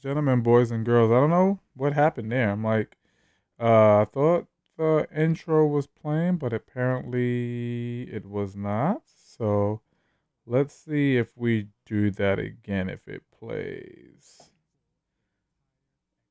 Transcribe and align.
gentlemen, 0.00 0.42
boys 0.42 0.70
and 0.70 0.84
girls. 0.84 1.10
I 1.10 1.14
don't 1.14 1.30
know 1.30 1.60
what 1.74 1.92
happened 1.92 2.32
there. 2.32 2.50
I'm 2.50 2.64
like, 2.64 2.96
uh, 3.60 4.00
I 4.00 4.04
thought 4.04 4.46
the 4.76 5.06
intro 5.14 5.66
was 5.66 5.86
playing, 5.86 6.36
but 6.36 6.52
apparently 6.52 8.02
it 8.12 8.26
was 8.26 8.56
not. 8.56 9.02
So 9.06 9.80
let's 10.46 10.74
see 10.74 11.16
if 11.16 11.36
we 11.36 11.68
do 11.84 12.10
that 12.12 12.38
again, 12.38 12.88
if 12.88 13.08
it 13.08 13.22
plays. 13.38 14.50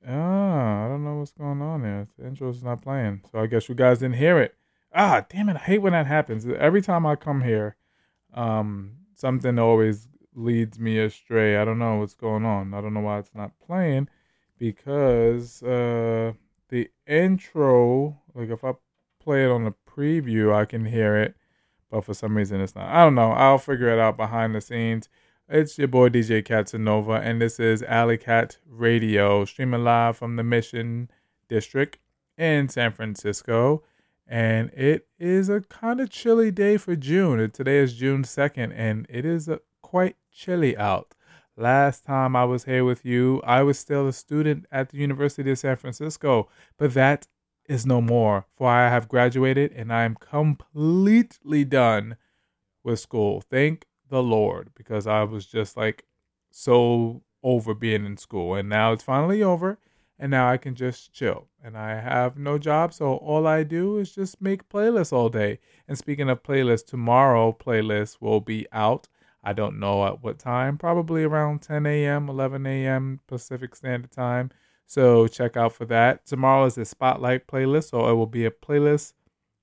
Ah, 0.08 0.86
I 0.86 0.88
don't 0.88 1.04
know 1.04 1.16
what's 1.16 1.32
going 1.32 1.62
on 1.62 1.82
there. 1.82 2.08
The 2.18 2.28
intro's 2.28 2.64
not 2.64 2.82
playing. 2.82 3.22
So 3.32 3.40
I 3.40 3.48
guess 3.48 3.68
you 3.68 3.76
guys 3.76 4.00
didn't 4.00 4.18
hear 4.18 4.40
it. 4.40 4.56
Ah, 4.94 5.26
damn 5.28 5.50
it. 5.50 5.56
I 5.56 5.60
hate 5.60 5.80
when 5.80 5.94
that 5.94 6.06
happens. 6.06 6.46
Every 6.48 6.82
time 6.82 7.06
I 7.06 7.16
come 7.16 7.42
here, 7.42 7.76
um, 8.34 8.98
something 9.16 9.58
always 9.58 10.08
leads 10.36 10.80
me 10.80 11.00
astray. 11.00 11.58
I 11.58 11.66
don't 11.66 11.80
know 11.80 11.98
what's 11.98 12.14
going 12.14 12.46
on. 12.46 12.74
I 12.74 12.82
don't 12.82 12.94
know 12.94 13.02
why 13.02 13.20
it's 13.20 13.34
not 13.34 13.52
playing 13.66 14.10
because 14.58 15.64
uh, 15.64 16.34
the 16.70 16.90
intro, 17.08 18.18
like 18.34 18.50
if 18.50 18.64
I 18.64 18.74
play 19.20 19.46
it 19.46 19.52
on 19.52 19.66
the 19.66 19.74
preview, 19.90 20.54
I 20.54 20.66
can 20.66 20.86
hear 20.86 21.16
it, 21.18 21.36
but 21.90 22.06
for 22.06 22.14
some 22.14 22.36
reason 22.38 22.62
it's 22.62 22.76
not. 22.76 22.90
I 22.90 23.04
don't 23.04 23.16
know. 23.16 23.32
I'll 23.32 23.58
figure 23.58 23.90
it 23.90 24.00
out 24.00 24.18
behind 24.18 24.56
the 24.56 24.62
scenes. 24.62 25.10
It's 25.48 25.78
your 25.78 25.88
boy 25.88 26.10
DJ 26.10 26.44
Catanova, 26.44 27.22
and 27.22 27.40
this 27.40 27.60
is 27.60 27.84
Alley 27.84 28.18
Cat 28.18 28.58
Radio, 28.68 29.46
streaming 29.46 29.84
live 29.84 30.18
from 30.18 30.38
the 30.38 30.44
Mission 30.44 31.10
District 31.48 32.00
in 32.38 32.68
San 32.68 32.92
Francisco. 32.92 33.84
And 34.28 34.72
it 34.72 35.08
is 35.20 35.50
a 35.50 35.62
kind 35.62 36.02
of 36.02 36.10
chilly 36.10 36.50
day 36.50 36.78
for 36.78 36.96
June. 36.96 37.52
Today 37.52 37.78
is 37.78 37.94
June 37.94 38.24
2nd, 38.24 38.74
and 38.76 39.06
it 39.08 39.24
is 39.24 39.48
a 39.48 39.60
quite 39.96 40.18
chilly 40.30 40.76
out. 40.76 41.16
Last 41.56 42.04
time 42.04 42.36
I 42.36 42.44
was 42.44 42.66
here 42.66 42.84
with 42.84 43.06
you, 43.06 43.42
I 43.46 43.64
was 43.64 43.80
still 43.80 44.10
a 44.10 44.12
student 44.12 44.66
at 44.70 44.90
the 44.90 44.98
University 44.98 45.50
of 45.52 45.58
San 45.58 45.78
Francisco, 45.78 46.50
but 46.78 46.94
that 46.96 47.28
is 47.70 47.86
no 47.86 48.02
more, 48.02 48.46
for 48.58 48.70
I 48.70 48.90
have 48.90 49.08
graduated 49.08 49.72
and 49.72 49.94
I 49.94 50.04
am 50.04 50.16
completely 50.16 51.64
done 51.64 52.18
with 52.84 53.00
school. 53.00 53.40
Thank 53.40 53.86
the 54.10 54.22
Lord, 54.22 54.72
because 54.76 55.08
I 55.08 55.24
was 55.24 55.46
just 55.46 55.78
like 55.78 56.04
so 56.52 57.24
over 57.42 57.74
being 57.74 58.06
in 58.06 58.18
school, 58.18 58.54
and 58.54 58.68
now 58.68 58.92
it's 58.92 59.02
finally 59.02 59.42
over, 59.42 59.80
and 60.20 60.30
now 60.30 60.50
I 60.50 60.58
can 60.58 60.76
just 60.76 61.14
chill. 61.14 61.48
And 61.64 61.78
I 61.78 62.02
have 62.02 62.38
no 62.38 62.58
job, 62.58 62.92
so 62.92 63.16
all 63.16 63.48
I 63.48 63.64
do 63.64 63.98
is 63.98 64.14
just 64.14 64.42
make 64.42 64.68
playlists 64.68 65.14
all 65.14 65.30
day. 65.30 65.60
And 65.88 65.98
speaking 65.98 66.30
of 66.30 66.44
playlists, 66.44 66.86
tomorrow 66.86 67.56
playlist 67.58 68.18
will 68.20 68.42
be 68.42 68.68
out 68.74 69.08
I 69.46 69.54
don't 69.54 69.80
know 69.80 70.06
at 70.06 70.24
what 70.24 70.40
time, 70.40 70.78
probably 70.78 71.24
around 71.24 71.62
10 71.62 71.86
a.m., 71.86 72.28
11 72.28 72.66
a.m. 72.66 73.20
Pacific 73.28 73.76
Standard 73.76 74.12
Time. 74.12 74.50
So 74.88 75.28
check 75.28 75.56
out 75.56 75.74
for 75.74 75.86
that. 75.86 76.26
Tomorrow 76.26 76.66
is 76.66 76.78
a 76.78 76.86
spotlight 76.86 77.48
playlist, 77.48 77.92
so 77.92 78.10
it 78.10 78.14
will 78.14 78.26
be 78.26 78.46
a 78.46 78.52
playlist 78.52 79.14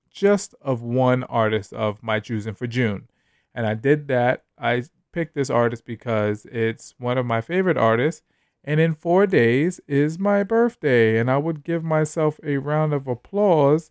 just 0.09 0.55
of 0.61 0.83
one 0.83 1.25
artist 1.25 1.73
of 1.73 2.03
my 2.03 2.21
choosing 2.21 2.55
for 2.55 2.67
June. 2.67 3.09
And 3.55 3.67
I 3.67 3.75
did 3.75 4.09
that. 4.09 4.45
I 4.59 4.85
picked 5.13 5.35
this 5.35 5.51
artist 5.51 5.85
because 5.85 6.47
it's 6.47 6.95
one 6.99 7.19
of 7.19 7.27
my 7.27 7.41
favorite 7.41 7.77
artists. 7.77 8.23
And 8.65 8.79
in 8.79 8.95
four 8.95 9.27
days 9.27 9.81
is 9.89 10.19
my 10.19 10.45
birthday. 10.45 11.19
And 11.19 11.31
I 11.31 11.39
would 11.39 11.65
give 11.65 11.83
myself 11.83 12.39
a 12.45 12.59
round 12.59 12.93
of 12.93 13.09
applause 13.09 13.91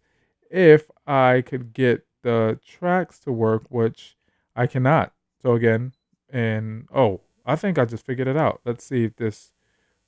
if 0.49 0.89
I 1.05 1.43
could 1.45 1.73
get 1.73 2.05
the 2.23 2.59
tracks 2.65 3.19
to 3.19 3.31
work, 3.31 3.63
which 3.69 4.15
I 4.55 4.67
cannot. 4.67 5.13
So 5.41 5.53
again, 5.53 5.93
and 6.29 6.87
oh, 6.93 7.21
I 7.45 7.55
think 7.55 7.79
I 7.79 7.85
just 7.85 8.05
figured 8.05 8.27
it 8.27 8.37
out. 8.37 8.61
Let's 8.65 8.85
see 8.85 9.05
if 9.05 9.15
this 9.15 9.51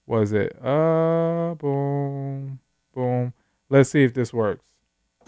was 0.05 0.31
it. 0.31 0.55
Uh, 0.63 1.55
boom, 1.55 2.59
boom. 2.93 3.33
Let's 3.69 3.89
see 3.89 4.03
if 4.03 4.13
this 4.13 4.31
works. 4.31 4.65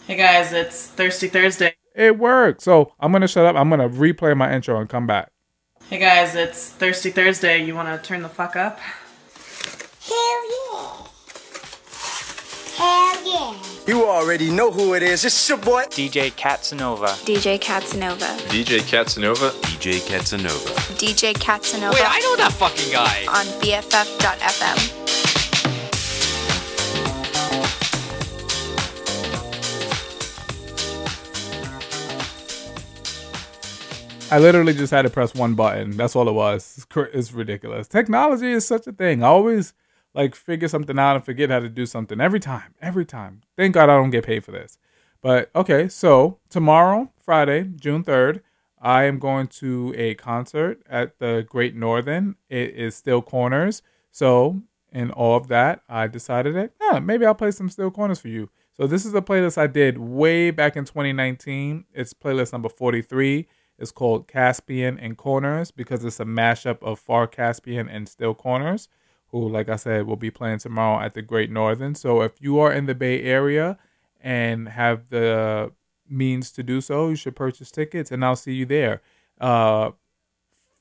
Hey 0.06 0.16
guys, 0.16 0.54
it's 0.54 0.88
Thirsty 0.88 1.28
Thursday. 1.28 1.76
It 1.96 2.20
worked. 2.20 2.62
So 2.62 2.94
I'm 3.00 3.12
gonna 3.12 3.28
shut 3.28 3.46
up. 3.46 3.56
I'm 3.56 3.70
gonna 3.70 3.90
replay 3.90 4.38
my 4.38 4.54
intro 4.54 4.80
and 4.80 4.88
come 4.88 5.08
back. 5.08 5.32
Hey 5.90 5.98
guys, 5.98 6.36
it's 6.36 6.70
Thirsty 6.70 7.10
Thursday. 7.10 7.64
You 7.64 7.74
wanna 7.74 7.98
turn 7.98 8.22
the 8.22 8.30
fuck 8.30 8.56
up? 8.56 8.80
Hell 10.08 10.50
yeah! 10.50 11.08
Hell 12.78 13.54
yeah. 13.56 13.65
You 13.88 14.08
already 14.08 14.50
know 14.50 14.72
who 14.72 14.96
it 14.96 15.04
is. 15.04 15.24
It's 15.26 15.48
your 15.48 15.60
boy. 15.60 15.84
DJ 15.92 16.32
Katsanova. 16.32 17.10
DJ 17.24 17.60
Katsanova. 17.60 18.36
DJ 18.50 18.80
Katsanova. 18.80 19.52
DJ 19.70 20.00
Katsanova. 20.00 20.74
DJ 20.98 21.34
Katsanova. 21.36 21.94
Wait, 21.94 22.02
I 22.04 22.20
know 22.22 22.36
that 22.38 22.52
fucking 22.54 22.92
guy. 22.92 23.26
On 23.30 23.46
BFF.fm. 23.62 24.92
I 34.32 34.40
literally 34.40 34.74
just 34.74 34.90
had 34.92 35.04
to 35.04 35.12
press 35.12 35.36
one 35.36 35.54
button. 35.54 35.96
That's 35.96 36.16
all 36.16 36.28
it 36.28 36.34
was. 36.34 36.74
It's, 36.78 36.86
cr- 36.86 37.12
it's 37.14 37.32
ridiculous. 37.34 37.88
Technology 37.88 38.52
is 38.52 38.66
such 38.66 38.88
a 38.88 38.92
thing. 38.92 39.22
I 39.22 39.28
always 39.28 39.76
like 40.16 40.34
figure 40.34 40.68
something 40.68 40.98
out 40.98 41.16
and 41.16 41.26
forget 41.26 41.50
how 41.50 41.60
to 41.60 41.70
do 41.70 41.86
something 41.86 42.20
every 42.20 42.40
time. 42.40 42.74
Every 42.82 43.06
time. 43.06 43.42
Thank 43.56 43.74
God 43.74 43.90
I 43.90 43.98
don't 43.98 44.10
get 44.10 44.26
paid 44.26 44.44
for 44.44 44.52
this. 44.52 44.80
But 45.22 45.52
okay, 45.56 45.88
so 45.88 46.40
tomorrow, 46.50 47.12
Friday, 47.18 47.64
June 47.76 48.04
3rd, 48.04 48.42
I 48.82 49.04
am 49.06 49.20
going 49.20 49.48
to 49.48 49.94
a 49.98 50.14
concert 50.16 50.82
at 50.90 51.20
the 51.20 51.46
Great 51.50 51.76
Northern. 51.76 52.36
It 52.50 52.76
is 52.76 52.96
Still 52.96 53.22
Corners. 53.22 53.82
So, 54.12 54.62
in 54.92 55.12
all 55.12 55.36
of 55.36 55.48
that, 55.48 55.82
I 55.90 56.08
decided 56.08 56.56
that 56.56 56.72
yeah, 56.80 57.00
maybe 57.00 57.26
I'll 57.26 57.36
play 57.36 57.52
some 57.52 57.70
Still 57.70 57.92
Corners 57.92 58.20
for 58.20 58.28
you. 58.28 58.50
So, 58.78 58.86
this 58.86 59.06
is 59.06 59.14
a 59.16 59.22
playlist 59.22 59.58
I 59.58 59.68
did 59.68 59.98
way 59.98 60.52
back 60.52 60.76
in 60.76 60.86
2019. 60.86 61.86
It's 61.94 62.14
playlist 62.14 62.54
number 62.54 62.70
43. 62.70 63.48
It's 63.78 63.92
called 63.92 64.28
Caspian 64.28 65.00
and 65.00 65.18
Corners 65.18 65.72
because 65.72 66.06
it's 66.06 66.20
a 66.20 66.26
mashup 66.26 66.82
of 66.84 67.00
Far 67.00 67.28
Caspian 67.28 67.90
and 67.90 68.08
Still 68.08 68.36
Corners, 68.36 68.88
who, 69.42 69.50
like 69.50 69.70
I 69.70 69.76
said, 69.76 70.08
will 70.08 70.16
be 70.16 70.32
playing 70.32 70.60
tomorrow 70.60 71.04
at 71.04 71.14
the 71.14 71.22
Great 71.22 71.52
Northern. 71.52 71.94
So 71.96 72.22
if 72.22 72.34
you 72.40 72.60
are 72.60 72.72
in 72.72 72.86
the 72.86 72.96
Bay 72.96 73.22
Area 73.22 73.78
and 74.22 74.70
have 74.70 75.10
the 75.10 75.72
means 76.08 76.52
to 76.52 76.64
do 76.64 76.80
so, 76.82 77.10
you 77.10 77.16
should 77.16 77.36
purchase 77.36 77.72
tickets, 77.72 78.12
and 78.12 78.24
I'll 78.24 78.36
see 78.36 78.54
you 78.54 78.66
there. 78.66 79.02
Uh, 79.40 79.92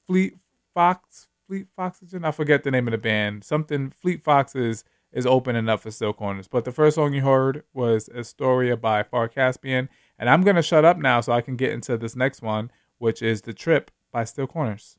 Fleet 0.06 0.36
Fox, 0.72 1.28
Fleet 1.48 1.66
Foxygen, 1.74 2.24
I 2.24 2.30
forget 2.30 2.62
the 2.62 2.70
name 2.70 2.86
of 2.86 2.92
the 2.92 2.98
band. 2.98 3.42
Something 3.42 3.90
Fleet 3.90 4.22
Foxes 4.22 4.84
is 5.12 5.26
opening 5.26 5.68
up 5.68 5.80
for 5.80 5.90
Still 5.90 6.12
Corners. 6.12 6.48
But 6.48 6.64
the 6.64 6.72
first 6.72 6.94
song 6.96 7.14
you 7.14 7.22
heard 7.22 7.64
was 7.72 8.08
Astoria 8.08 8.76
by 8.76 9.02
Far 9.02 9.28
Caspian. 9.28 9.88
And 10.18 10.28
I'm 10.28 10.42
going 10.42 10.56
to 10.56 10.62
shut 10.62 10.84
up 10.84 10.98
now 10.98 11.20
so 11.20 11.32
I 11.32 11.40
can 11.40 11.56
get 11.56 11.72
into 11.72 11.96
this 11.96 12.14
next 12.14 12.42
one, 12.42 12.70
which 12.98 13.22
is 13.22 13.42
The 13.42 13.52
Trip 13.52 13.90
by 14.12 14.24
Still 14.24 14.46
Corners. 14.46 14.96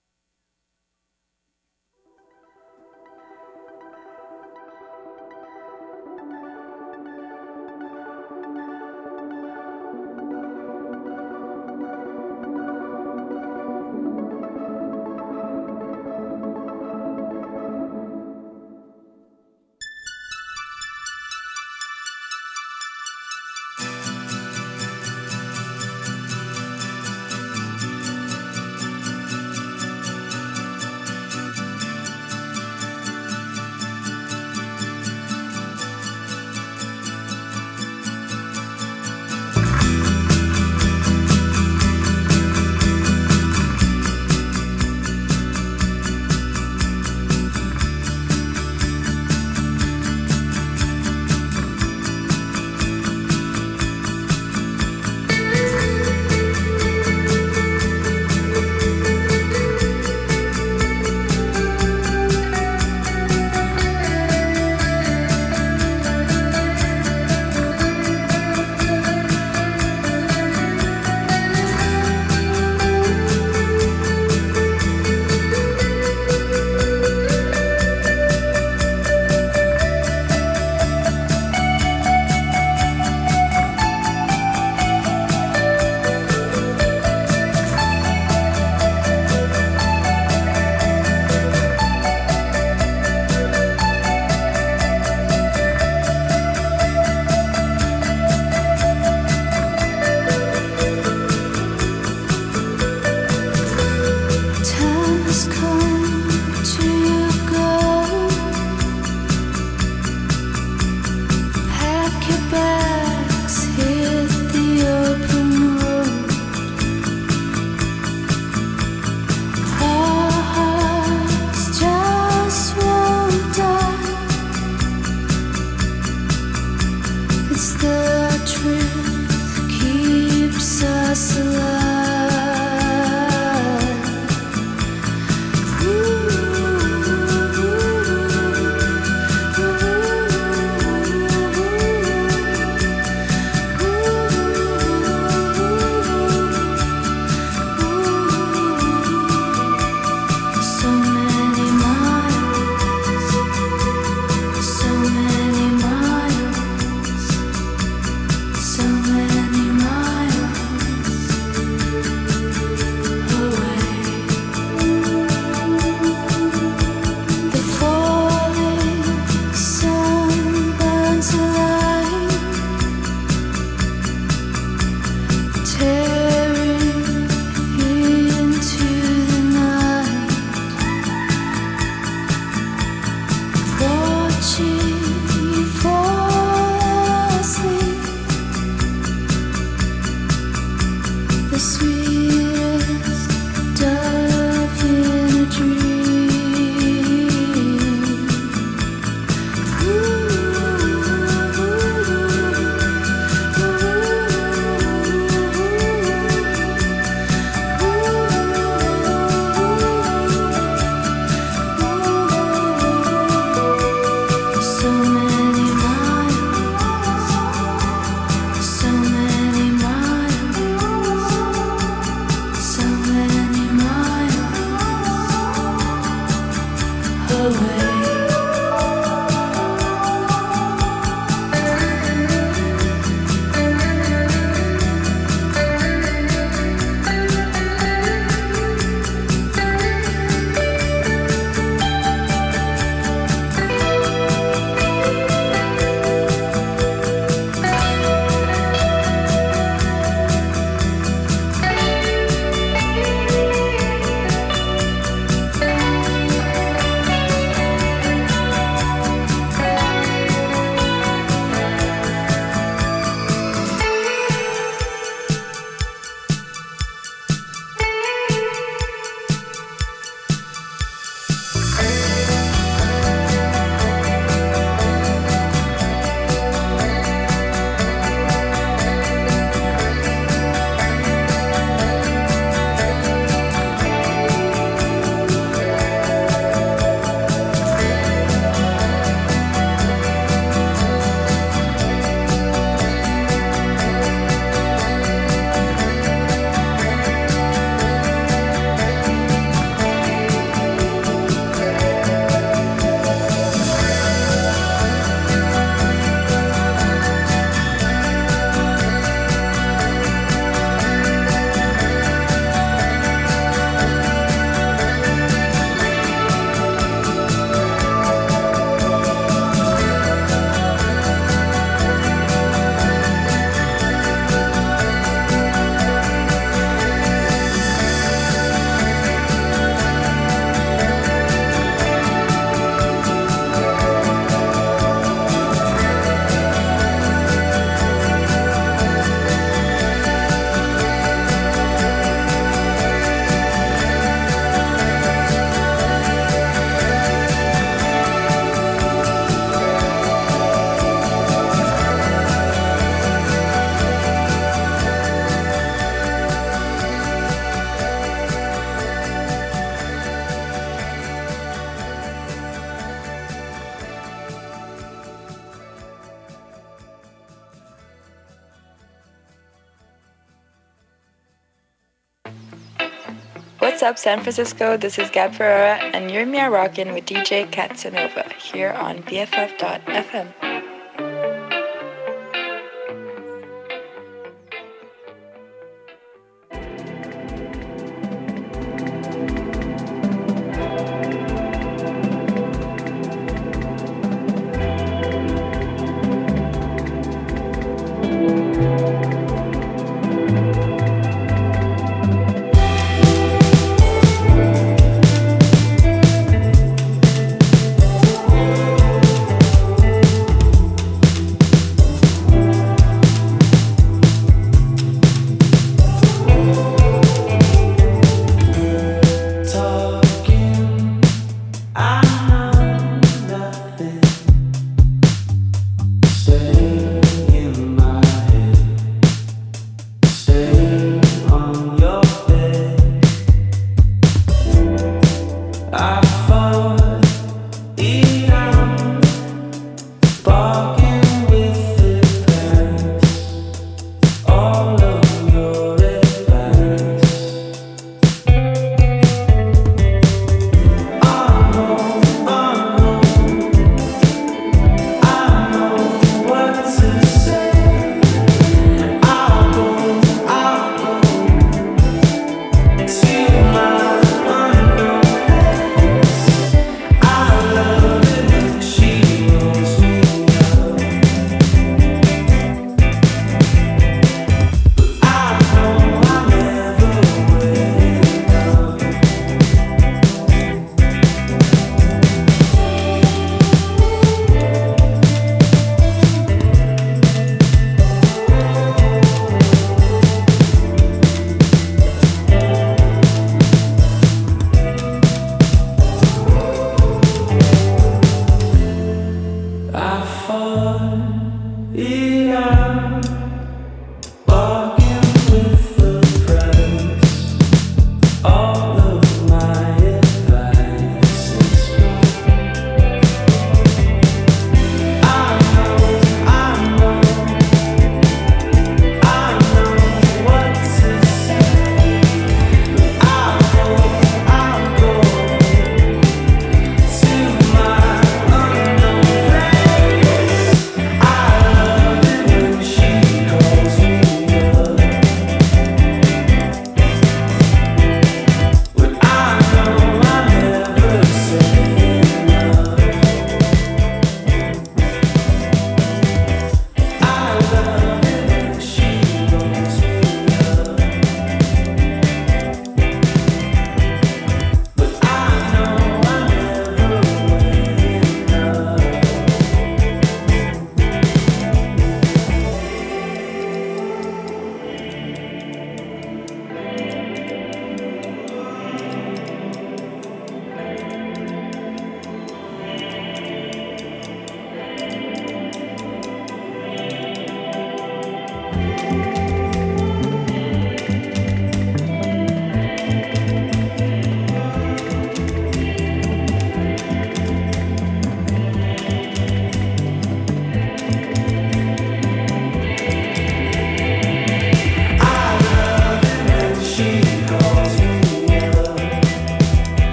Up, 373.86 374.00
San 374.00 374.20
Francisco? 374.22 374.78
This 374.78 374.98
is 374.98 375.12
Gab 375.12 375.34
Ferrera, 375.34 375.78
and 375.94 376.10
you're 376.10 376.26
me 376.26 376.42
rocking 376.42 376.92
with 376.94 377.06
DJ 377.06 377.48
Katsanova 377.52 378.32
here 378.34 378.72
on 378.72 379.04
BFF.fm. 379.04 380.45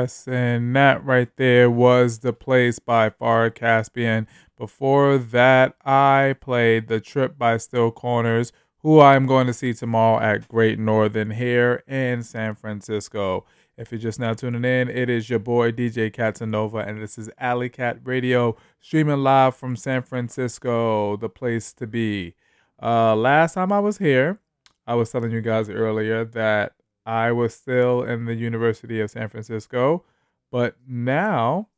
Yes, 0.00 0.28
and 0.28 0.76
that 0.76 1.04
right 1.04 1.28
there 1.36 1.68
was 1.68 2.20
the 2.20 2.32
place 2.32 2.78
by 2.78 3.10
Far 3.10 3.50
Caspian. 3.50 4.28
Before 4.56 5.18
that, 5.18 5.74
I 5.84 6.36
played 6.40 6.86
The 6.86 7.00
Trip 7.00 7.36
by 7.36 7.56
Still 7.56 7.90
Corners, 7.90 8.52
who 8.82 9.00
I'm 9.00 9.26
going 9.26 9.48
to 9.48 9.52
see 9.52 9.74
tomorrow 9.74 10.20
at 10.20 10.46
Great 10.46 10.78
Northern 10.78 11.32
here 11.32 11.82
in 11.88 12.22
San 12.22 12.54
Francisco. 12.54 13.44
If 13.76 13.90
you're 13.90 13.98
just 13.98 14.20
now 14.20 14.34
tuning 14.34 14.64
in, 14.64 14.88
it 14.88 15.10
is 15.10 15.28
your 15.28 15.40
boy 15.40 15.72
DJ 15.72 16.14
Katsanova, 16.14 16.86
and 16.86 17.02
this 17.02 17.18
is 17.18 17.28
Alley 17.36 17.68
Cat 17.68 17.98
Radio, 18.04 18.56
streaming 18.80 19.24
live 19.24 19.56
from 19.56 19.74
San 19.74 20.02
Francisco, 20.02 21.16
the 21.16 21.28
place 21.28 21.72
to 21.72 21.88
be. 21.88 22.36
Uh, 22.80 23.16
last 23.16 23.54
time 23.54 23.72
I 23.72 23.80
was 23.80 23.98
here, 23.98 24.38
I 24.86 24.94
was 24.94 25.10
telling 25.10 25.32
you 25.32 25.40
guys 25.40 25.68
earlier 25.68 26.24
that 26.24 26.74
I 27.08 27.32
was 27.32 27.54
still 27.54 28.02
in 28.02 28.26
the 28.26 28.34
University 28.34 29.00
of 29.00 29.10
San 29.10 29.30
Francisco. 29.30 30.04
But 30.52 30.76
now, 30.86 31.68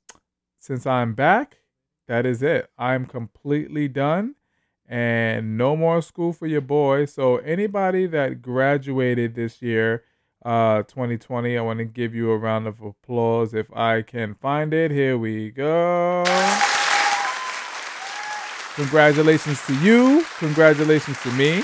since 0.58 0.86
I'm 0.86 1.14
back, 1.14 1.58
that 2.08 2.26
is 2.26 2.42
it. 2.42 2.68
I'm 2.76 3.06
completely 3.06 3.86
done 3.86 4.34
and 4.88 5.56
no 5.56 5.76
more 5.76 6.02
school 6.02 6.32
for 6.32 6.48
your 6.48 6.60
boy. 6.60 7.04
So, 7.04 7.36
anybody 7.36 8.08
that 8.08 8.42
graduated 8.42 9.36
this 9.36 9.62
year, 9.62 10.02
uh, 10.44 10.82
2020, 10.82 11.56
I 11.56 11.60
want 11.62 11.78
to 11.78 11.84
give 11.84 12.12
you 12.12 12.32
a 12.32 12.36
round 12.36 12.66
of 12.66 12.82
applause 12.82 13.54
if 13.54 13.72
I 13.72 14.02
can 14.02 14.34
find 14.34 14.74
it. 14.74 14.90
Here 14.90 15.16
we 15.16 15.52
go. 15.52 16.24
Congratulations 18.74 19.64
to 19.66 19.74
you. 19.80 20.24
Congratulations 20.40 21.22
to 21.22 21.30
me. 21.32 21.62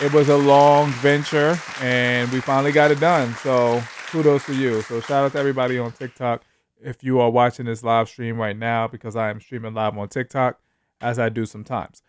It 0.00 0.12
was 0.12 0.28
a 0.28 0.36
long 0.36 0.90
venture 0.92 1.58
and 1.80 2.30
we 2.30 2.40
finally 2.40 2.70
got 2.70 2.92
it 2.92 3.00
done. 3.00 3.34
So 3.34 3.82
kudos 4.06 4.46
to 4.46 4.54
you. 4.54 4.80
So 4.82 5.00
shout 5.00 5.24
out 5.24 5.32
to 5.32 5.38
everybody 5.38 5.76
on 5.76 5.90
TikTok. 5.90 6.44
If 6.80 7.02
you 7.02 7.18
are 7.18 7.28
watching 7.28 7.66
this 7.66 7.82
live 7.82 8.08
stream 8.08 8.36
right 8.36 8.56
now, 8.56 8.86
because 8.86 9.16
I 9.16 9.28
am 9.28 9.40
streaming 9.40 9.74
live 9.74 9.98
on 9.98 10.08
TikTok, 10.08 10.60
as 11.00 11.18
I 11.18 11.30
do 11.30 11.44
sometimes. 11.46 12.02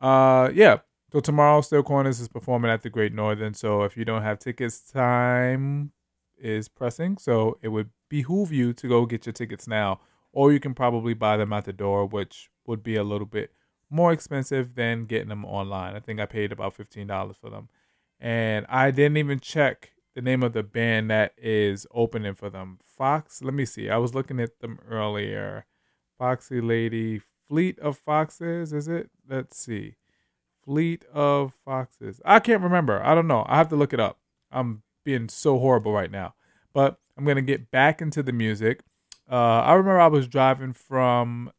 Uh 0.00 0.50
yeah. 0.54 0.78
So 1.12 1.18
tomorrow 1.18 1.60
Still 1.60 1.82
Corners 1.82 2.20
is 2.20 2.28
performing 2.28 2.70
at 2.70 2.82
the 2.82 2.90
Great 2.90 3.12
Northern. 3.12 3.52
So 3.52 3.82
if 3.82 3.96
you 3.96 4.04
don't 4.04 4.22
have 4.22 4.38
tickets, 4.38 4.80
time 4.80 5.90
is 6.38 6.68
pressing. 6.68 7.18
So 7.18 7.58
it 7.62 7.68
would 7.68 7.90
behoove 8.08 8.52
you 8.52 8.72
to 8.74 8.88
go 8.88 9.06
get 9.06 9.26
your 9.26 9.32
tickets 9.32 9.66
now. 9.66 9.98
Or 10.32 10.52
you 10.52 10.60
can 10.60 10.72
probably 10.72 11.14
buy 11.14 11.36
them 11.36 11.52
at 11.52 11.64
the 11.64 11.72
door, 11.72 12.06
which 12.06 12.48
would 12.64 12.84
be 12.84 12.94
a 12.94 13.02
little 13.02 13.26
bit 13.26 13.50
more 13.94 14.12
expensive 14.12 14.74
than 14.74 15.06
getting 15.06 15.28
them 15.28 15.44
online. 15.44 15.94
I 15.94 16.00
think 16.00 16.18
I 16.18 16.26
paid 16.26 16.50
about 16.50 16.74
fifteen 16.74 17.06
dollars 17.06 17.36
for 17.40 17.48
them, 17.48 17.68
and 18.18 18.66
I 18.68 18.90
didn't 18.90 19.18
even 19.18 19.38
check 19.38 19.92
the 20.14 20.22
name 20.22 20.42
of 20.42 20.52
the 20.52 20.64
band 20.64 21.10
that 21.10 21.32
is 21.38 21.86
opening 21.92 22.34
for 22.34 22.50
them. 22.50 22.78
Fox. 22.84 23.40
Let 23.42 23.54
me 23.54 23.64
see. 23.64 23.88
I 23.88 23.98
was 23.98 24.14
looking 24.14 24.40
at 24.40 24.60
them 24.60 24.78
earlier. 24.88 25.66
Foxy 26.18 26.60
Lady, 26.60 27.20
Fleet 27.48 27.78
of 27.78 27.96
Foxes. 27.96 28.72
Is 28.72 28.88
it? 28.88 29.10
Let's 29.28 29.56
see. 29.56 29.94
Fleet 30.64 31.04
of 31.12 31.52
Foxes. 31.64 32.20
I 32.24 32.40
can't 32.40 32.62
remember. 32.62 33.00
I 33.02 33.14
don't 33.14 33.28
know. 33.28 33.44
I 33.48 33.56
have 33.56 33.68
to 33.68 33.76
look 33.76 33.92
it 33.92 34.00
up. 34.00 34.18
I'm 34.50 34.82
being 35.04 35.28
so 35.28 35.58
horrible 35.58 35.92
right 35.92 36.10
now, 36.10 36.34
but 36.72 36.98
I'm 37.16 37.24
gonna 37.24 37.42
get 37.42 37.70
back 37.70 38.02
into 38.02 38.22
the 38.22 38.32
music. 38.32 38.82
Uh, 39.30 39.60
I 39.60 39.74
remember 39.74 40.00
I 40.00 40.08
was 40.08 40.26
driving 40.26 40.72
from 40.72 41.52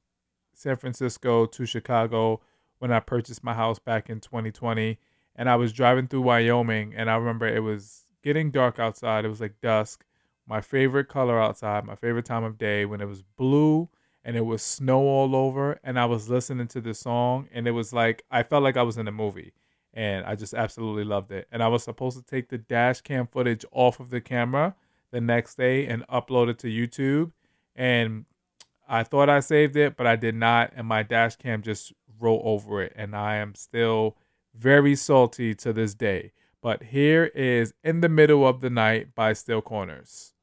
San 0.65 0.77
Francisco 0.77 1.45
to 1.45 1.65
Chicago 1.67 2.41
when 2.79 2.91
I 2.91 2.99
purchased 2.99 3.43
my 3.43 3.53
house 3.53 3.77
back 3.77 4.09
in 4.09 4.19
2020. 4.19 4.97
And 5.35 5.47
I 5.47 5.55
was 5.57 5.71
driving 5.71 6.07
through 6.07 6.21
Wyoming, 6.21 6.93
and 6.95 7.09
I 7.09 7.15
remember 7.17 7.45
it 7.45 7.61
was 7.61 8.05
getting 8.23 8.49
dark 8.49 8.79
outside. 8.79 9.25
It 9.25 9.29
was 9.29 9.41
like 9.41 9.61
dusk. 9.61 10.05
My 10.47 10.61
favorite 10.61 11.07
color 11.07 11.39
outside, 11.39 11.85
my 11.85 11.95
favorite 11.95 12.25
time 12.25 12.43
of 12.43 12.57
day 12.57 12.85
when 12.85 13.01
it 13.01 13.07
was 13.07 13.21
blue 13.21 13.89
and 14.23 14.35
it 14.35 14.45
was 14.45 14.63
snow 14.63 15.01
all 15.01 15.35
over. 15.35 15.79
And 15.83 15.99
I 15.99 16.05
was 16.05 16.29
listening 16.29 16.67
to 16.69 16.81
this 16.81 16.99
song, 16.99 17.47
and 17.53 17.67
it 17.67 17.71
was 17.71 17.93
like 17.93 18.23
I 18.31 18.41
felt 18.41 18.63
like 18.63 18.75
I 18.75 18.83
was 18.83 18.97
in 18.97 19.07
a 19.07 19.11
movie. 19.11 19.53
And 19.93 20.25
I 20.25 20.35
just 20.35 20.53
absolutely 20.53 21.05
loved 21.05 21.31
it. 21.31 21.47
And 21.51 21.61
I 21.63 21.67
was 21.67 21.83
supposed 21.83 22.17
to 22.17 22.23
take 22.23 22.49
the 22.49 22.57
dash 22.57 23.01
cam 23.01 23.27
footage 23.27 23.63
off 23.71 23.99
of 23.99 24.09
the 24.09 24.19
camera 24.19 24.75
the 25.11 25.21
next 25.21 25.55
day 25.55 25.85
and 25.85 26.05
upload 26.07 26.49
it 26.49 26.59
to 26.59 26.67
YouTube. 26.67 27.31
And 27.75 28.25
I 28.87 29.03
thought 29.03 29.29
I 29.29 29.39
saved 29.39 29.75
it, 29.75 29.97
but 29.97 30.07
I 30.07 30.15
did 30.15 30.35
not, 30.35 30.71
and 30.75 30.87
my 30.87 31.03
dash 31.03 31.35
cam 31.35 31.61
just 31.61 31.93
wrote 32.19 32.41
over 32.43 32.81
it, 32.81 32.93
and 32.95 33.15
I 33.15 33.35
am 33.35 33.55
still 33.55 34.17
very 34.53 34.95
salty 34.95 35.53
to 35.55 35.73
this 35.73 35.93
day. 35.93 36.31
But 36.61 36.83
here 36.83 37.25
is 37.35 37.73
In 37.83 38.01
the 38.01 38.09
Middle 38.09 38.47
of 38.47 38.61
the 38.61 38.69
Night 38.69 39.13
by 39.13 39.33
Still 39.33 39.61
Corners. 39.61 40.33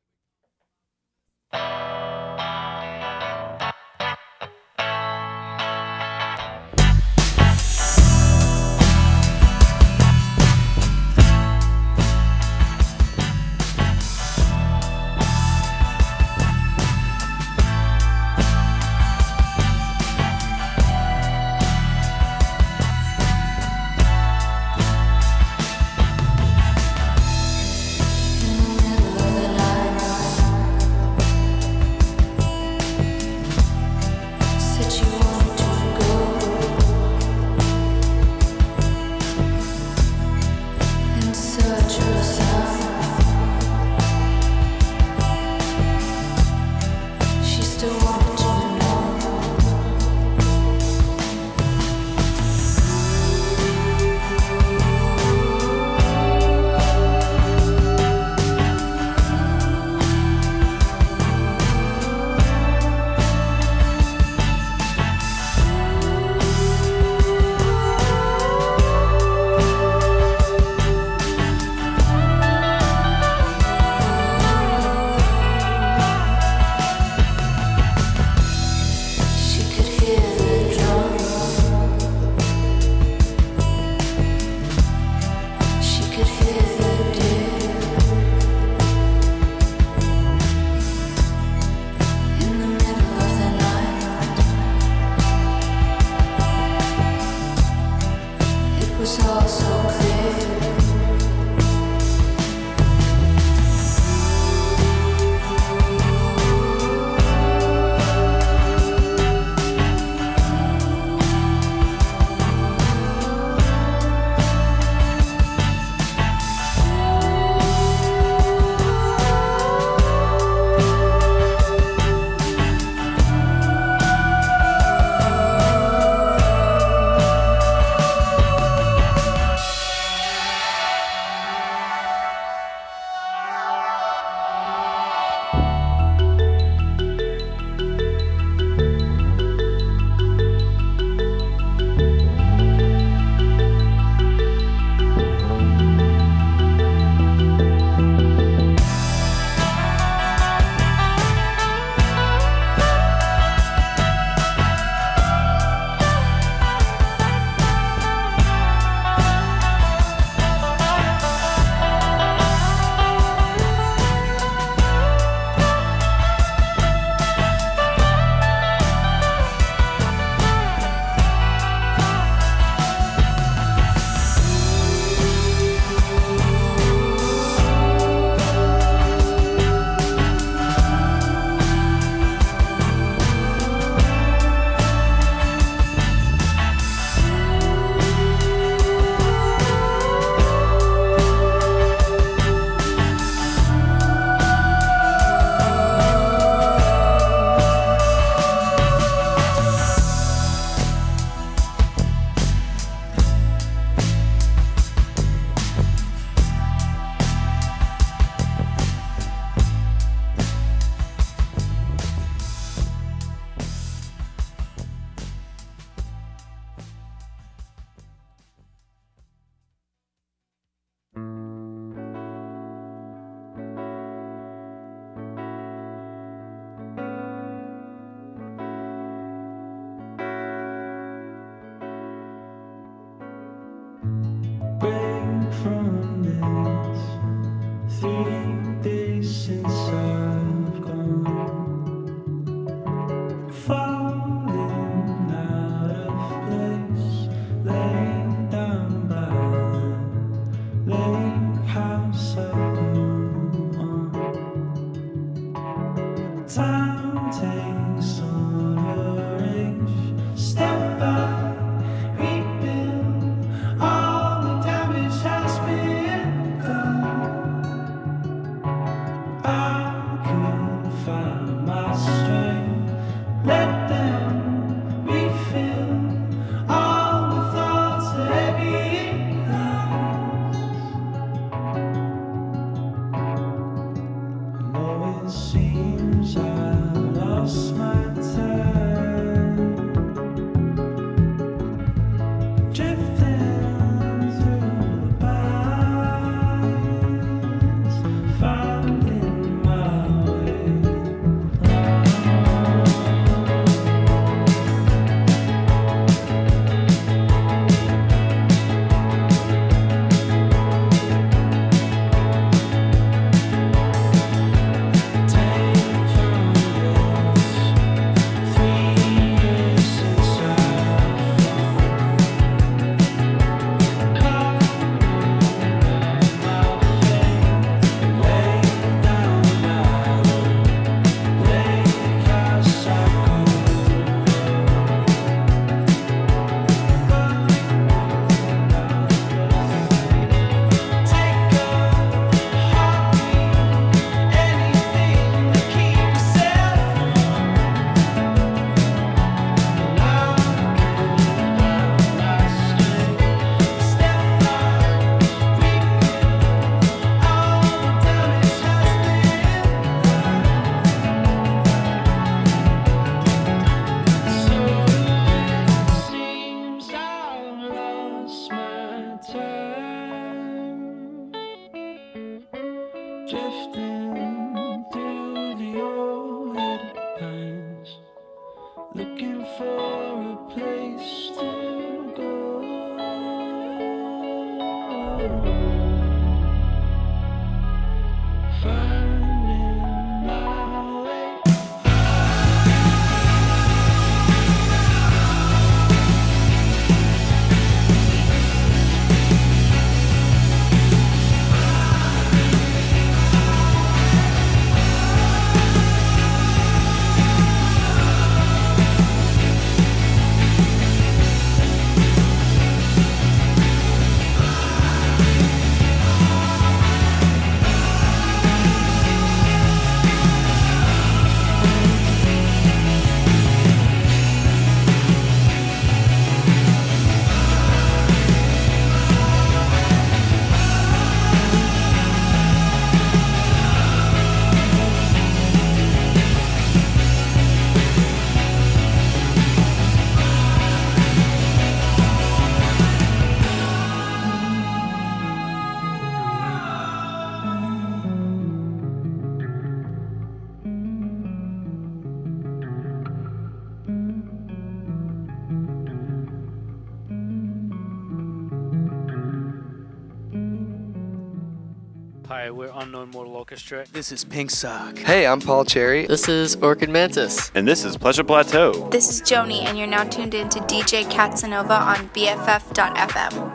Orchestra. 463.53 463.85
This 463.93 464.13
is 464.13 464.25
Pink 464.25 464.51
Sock. 464.51 464.97
Hey, 464.97 465.27
I'm 465.27 465.39
Paul 465.39 465.67
Cherry. 465.67 466.07
This 466.07 466.27
is 466.27 466.57
Orchid 466.57 466.89
Mantis. 466.89 467.53
And 467.55 467.69
this 467.69 467.85
is 467.85 467.99
Pleasure 467.99 468.25
Plateau. 468.25 468.89
This 468.89 469.11
is 469.11 469.21
Joni, 469.21 469.65
and 469.65 469.77
you're 469.77 469.87
now 469.87 470.05
tuned 470.05 470.33
in 470.33 470.49
to 470.49 470.59
DJ 470.61 471.05
Katsanova 471.05 471.79
on 471.79 472.09
BFF.fm. 472.15 473.52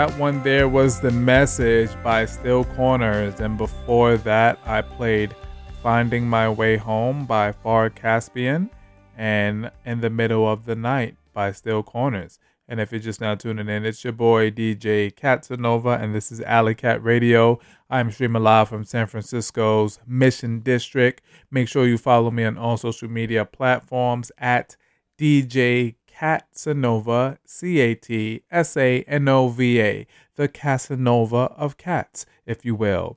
that 0.00 0.18
one 0.18 0.42
there 0.42 0.66
was 0.66 0.98
the 0.98 1.10
message 1.10 1.90
by 2.02 2.24
Still 2.24 2.64
Corners, 2.64 3.38
and 3.38 3.58
before 3.58 4.16
that, 4.16 4.58
I 4.64 4.80
played 4.80 5.36
"Finding 5.82 6.26
My 6.26 6.48
Way 6.48 6.78
Home" 6.78 7.26
by 7.26 7.52
Far 7.52 7.90
Caspian, 7.90 8.70
and 9.18 9.70
"In 9.84 10.00
the 10.00 10.08
Middle 10.08 10.50
of 10.50 10.64
the 10.64 10.74
Night" 10.74 11.16
by 11.34 11.52
Still 11.52 11.82
Corners. 11.82 12.38
And 12.66 12.80
if 12.80 12.92
you're 12.92 12.98
just 12.98 13.20
now 13.20 13.34
tuning 13.34 13.68
in, 13.68 13.84
it's 13.84 14.02
your 14.02 14.14
boy 14.14 14.50
DJ 14.50 15.10
Catsanova, 15.10 15.98
and 16.00 16.14
this 16.14 16.32
is 16.32 16.40
Alley 16.40 16.74
Cat 16.74 17.04
Radio. 17.04 17.58
I'm 17.90 18.10
streaming 18.10 18.42
live 18.42 18.70
from 18.70 18.84
San 18.84 19.06
Francisco's 19.06 19.98
Mission 20.06 20.60
District. 20.60 21.22
Make 21.50 21.68
sure 21.68 21.86
you 21.86 21.98
follow 21.98 22.30
me 22.30 22.44
on 22.44 22.56
all 22.56 22.78
social 22.78 23.10
media 23.10 23.44
platforms 23.44 24.32
at 24.38 24.78
DJ 25.18 25.96
Catsanova, 26.20 27.38
C 27.46 27.80
A 27.80 27.94
T 27.94 28.42
S 28.50 28.76
A 28.76 29.02
N 29.04 29.26
O 29.28 29.48
V 29.48 29.80
A, 29.80 30.06
the 30.36 30.48
Casanova 30.48 31.52
of 31.56 31.78
cats, 31.78 32.26
if 32.44 32.62
you 32.62 32.74
will. 32.74 33.16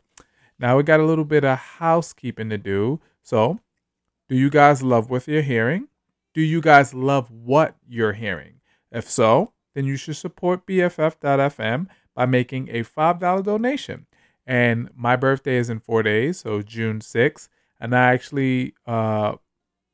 Now 0.58 0.78
we 0.78 0.84
got 0.84 1.01
a 1.01 1.06
little 1.06 1.26
bit 1.26 1.43
of 1.43 1.58
housekeeping 1.58 2.49
to 2.49 2.58
do. 2.58 3.01
So, 3.22 3.60
do 4.30 4.38
you 4.38 4.49
guys 4.49 4.82
love 4.82 5.10
what 5.10 5.28
you're 5.28 5.41
hearing? 5.41 5.89
Do 6.34 6.39
you 6.39 6.62
guys 6.62 6.93
love 6.93 7.30
what 7.30 7.76
you're 7.86 8.14
hearing? 8.14 8.62
If 8.89 9.10
so, 9.10 9.51
then 9.76 9.84
you 9.84 9.97
should 9.97 10.16
support 10.16 10.66
BFF.FM 10.66 11.88
by 12.16 12.26
making 12.26 12.70
a 12.70 12.84
$5 12.84 13.43
donation. 13.43 14.06
And 14.47 14.89
my 14.95 15.18
birthday 15.18 15.58
is 15.58 15.70
in 15.70 15.80
four 15.80 16.04
days, 16.04 16.39
so 16.39 16.62
June 16.62 16.99
6th. 16.99 17.49
And 17.82 17.93
I 17.93 18.14
actually 18.14 18.76
uh, 18.88 19.36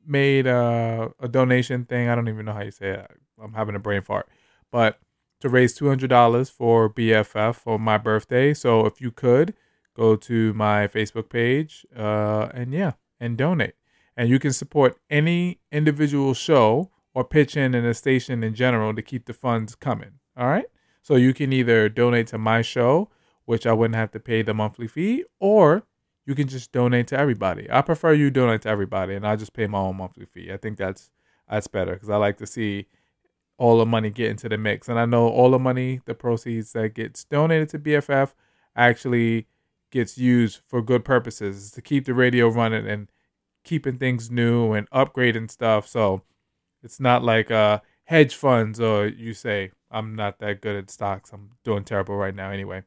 made 0.06 0.46
a, 0.46 1.12
a 1.20 1.28
donation 1.28 1.84
thing. 1.84 2.08
I 2.08 2.14
don't 2.14 2.28
even 2.28 2.46
know 2.46 2.52
how 2.52 2.62
you 2.62 2.70
say 2.70 2.90
it. 2.90 3.10
I'm 3.42 3.54
having 3.54 3.74
a 3.74 3.78
brain 3.78 4.02
fart. 4.02 4.28
But 4.70 4.98
to 5.40 5.48
raise 5.48 5.78
$200 5.78 6.50
for 6.50 6.92
BFF 6.92 7.56
for 7.56 7.78
my 7.78 7.98
birthday. 7.98 8.54
So 8.54 8.86
if 8.86 9.00
you 9.00 9.10
could, 9.10 9.54
go 9.96 10.16
to 10.16 10.52
my 10.54 10.86
Facebook 10.86 11.28
page 11.28 11.84
uh, 11.96 12.48
and 12.54 12.72
yeah, 12.72 12.92
and 13.18 13.36
donate. 13.36 13.74
And 14.16 14.28
you 14.28 14.38
can 14.38 14.52
support 14.52 14.98
any 15.08 15.60
individual 15.72 16.34
show 16.34 16.90
or 17.14 17.24
pitch 17.24 17.56
in 17.56 17.74
in 17.74 17.84
a 17.84 17.94
station 17.94 18.44
in 18.44 18.54
general 18.54 18.94
to 18.94 19.02
keep 19.02 19.26
the 19.26 19.32
funds 19.32 19.74
coming. 19.74 20.12
All 20.36 20.46
right. 20.46 20.66
So 21.02 21.16
you 21.16 21.32
can 21.32 21.52
either 21.52 21.88
donate 21.88 22.28
to 22.28 22.38
my 22.38 22.62
show, 22.62 23.08
which 23.46 23.66
I 23.66 23.72
wouldn't 23.72 23.96
have 23.96 24.10
to 24.12 24.20
pay 24.20 24.42
the 24.42 24.54
monthly 24.54 24.86
fee, 24.86 25.24
or 25.38 25.84
you 26.30 26.36
can 26.36 26.46
just 26.46 26.70
donate 26.70 27.08
to 27.08 27.18
everybody. 27.18 27.66
I 27.68 27.82
prefer 27.82 28.12
you 28.12 28.30
donate 28.30 28.62
to 28.62 28.68
everybody, 28.68 29.16
and 29.16 29.26
I 29.26 29.34
just 29.34 29.52
pay 29.52 29.66
my 29.66 29.80
own 29.80 29.96
monthly 29.96 30.26
fee. 30.26 30.52
I 30.52 30.58
think 30.58 30.78
that's 30.78 31.10
that's 31.48 31.66
better 31.66 31.94
because 31.94 32.08
I 32.08 32.18
like 32.18 32.36
to 32.36 32.46
see 32.46 32.86
all 33.58 33.78
the 33.78 33.84
money 33.84 34.10
get 34.10 34.30
into 34.30 34.48
the 34.48 34.56
mix, 34.56 34.88
and 34.88 34.96
I 34.96 35.06
know 35.06 35.26
all 35.26 35.50
the 35.50 35.58
money, 35.58 36.02
the 36.04 36.14
proceeds 36.14 36.72
that 36.74 36.94
gets 36.94 37.24
donated 37.24 37.70
to 37.70 37.80
BFF, 37.80 38.34
actually 38.76 39.48
gets 39.90 40.18
used 40.18 40.60
for 40.68 40.80
good 40.80 41.04
purposes 41.04 41.72
to 41.72 41.82
keep 41.82 42.04
the 42.04 42.14
radio 42.14 42.46
running 42.46 42.86
and 42.86 43.08
keeping 43.64 43.98
things 43.98 44.30
new 44.30 44.72
and 44.72 44.88
upgrading 44.90 45.50
stuff. 45.50 45.88
So 45.88 46.22
it's 46.80 47.00
not 47.00 47.24
like 47.24 47.50
uh 47.50 47.80
hedge 48.04 48.36
funds 48.36 48.78
or 48.78 49.08
you 49.08 49.34
say 49.34 49.72
I'm 49.90 50.14
not 50.14 50.38
that 50.38 50.60
good 50.60 50.76
at 50.76 50.90
stocks. 50.92 51.32
I'm 51.32 51.50
doing 51.64 51.82
terrible 51.82 52.14
right 52.14 52.36
now 52.36 52.50
anyway. 52.50 52.84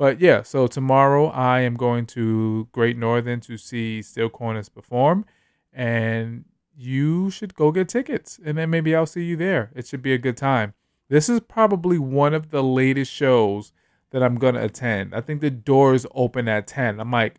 But 0.00 0.18
yeah, 0.18 0.40
so 0.40 0.66
tomorrow 0.66 1.26
I 1.26 1.60
am 1.60 1.74
going 1.74 2.06
to 2.06 2.68
Great 2.72 2.96
Northern 2.96 3.38
to 3.40 3.58
see 3.58 4.00
Still 4.00 4.30
Corners 4.30 4.70
perform 4.70 5.26
and 5.74 6.46
you 6.74 7.28
should 7.28 7.54
go 7.54 7.70
get 7.70 7.90
tickets 7.90 8.40
and 8.42 8.56
then 8.56 8.70
maybe 8.70 8.96
I'll 8.96 9.04
see 9.04 9.24
you 9.24 9.36
there. 9.36 9.70
It 9.74 9.86
should 9.86 10.00
be 10.00 10.14
a 10.14 10.18
good 10.18 10.38
time. 10.38 10.72
This 11.10 11.28
is 11.28 11.40
probably 11.40 11.98
one 11.98 12.32
of 12.32 12.48
the 12.48 12.62
latest 12.62 13.12
shows 13.12 13.74
that 14.10 14.22
I'm 14.22 14.36
to 14.54 14.64
attend. 14.64 15.14
I 15.14 15.20
think 15.20 15.42
the 15.42 15.50
doors 15.50 16.06
open 16.14 16.48
at 16.48 16.66
10. 16.66 16.98
I'm 16.98 17.10
like, 17.10 17.34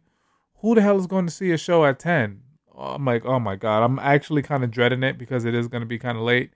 who 0.58 0.76
the 0.76 0.84
hell 0.84 1.00
is 1.00 1.08
going 1.08 1.26
to 1.26 1.32
see 1.32 1.50
a 1.50 1.58
show 1.58 1.84
at 1.84 1.98
10? 1.98 2.42
I'm 2.78 3.06
like, 3.06 3.26
oh 3.26 3.40
my 3.40 3.56
God. 3.56 3.82
I'm 3.82 3.98
actually 3.98 4.44
kind 4.44 4.64
of 4.64 4.70
dreading 4.70 5.02
it 5.02 5.18
because 5.18 5.46
it 5.46 5.56
is 5.56 5.68
to 5.82 5.88
be 5.88 5.98
kind 5.98 6.16
of 6.16 6.24
late. 6.24 6.54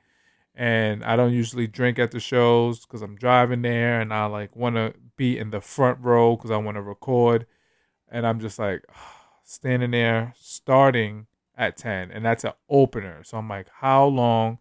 And 0.55 1.03
I 1.03 1.15
don't 1.15 1.33
usually 1.33 1.67
drink 1.67 1.99
at 1.99 2.11
the 2.11 2.19
shows 2.19 2.85
because 2.85 3.01
I'm 3.01 3.15
driving 3.15 3.61
there 3.61 3.99
and 3.99 4.13
I 4.13 4.25
like 4.25 4.55
want 4.55 4.75
to 4.75 4.93
be 5.17 5.37
in 5.37 5.51
the 5.51 5.61
front 5.61 5.99
row 6.01 6.35
because 6.35 6.51
I 6.51 6.57
want 6.57 6.75
to 6.75 6.81
record. 6.81 7.45
And 8.09 8.25
I'm 8.25 8.39
just 8.39 8.57
like 8.57 8.85
standing 9.43 9.91
there 9.91 10.33
starting 10.37 11.27
at 11.57 11.77
10 11.77 12.11
and 12.11 12.25
that's 12.25 12.43
an 12.43 12.53
opener. 12.69 13.23
So 13.23 13.37
I'm 13.37 13.49
like, 13.49 13.67
how 13.79 14.05
long 14.05 14.59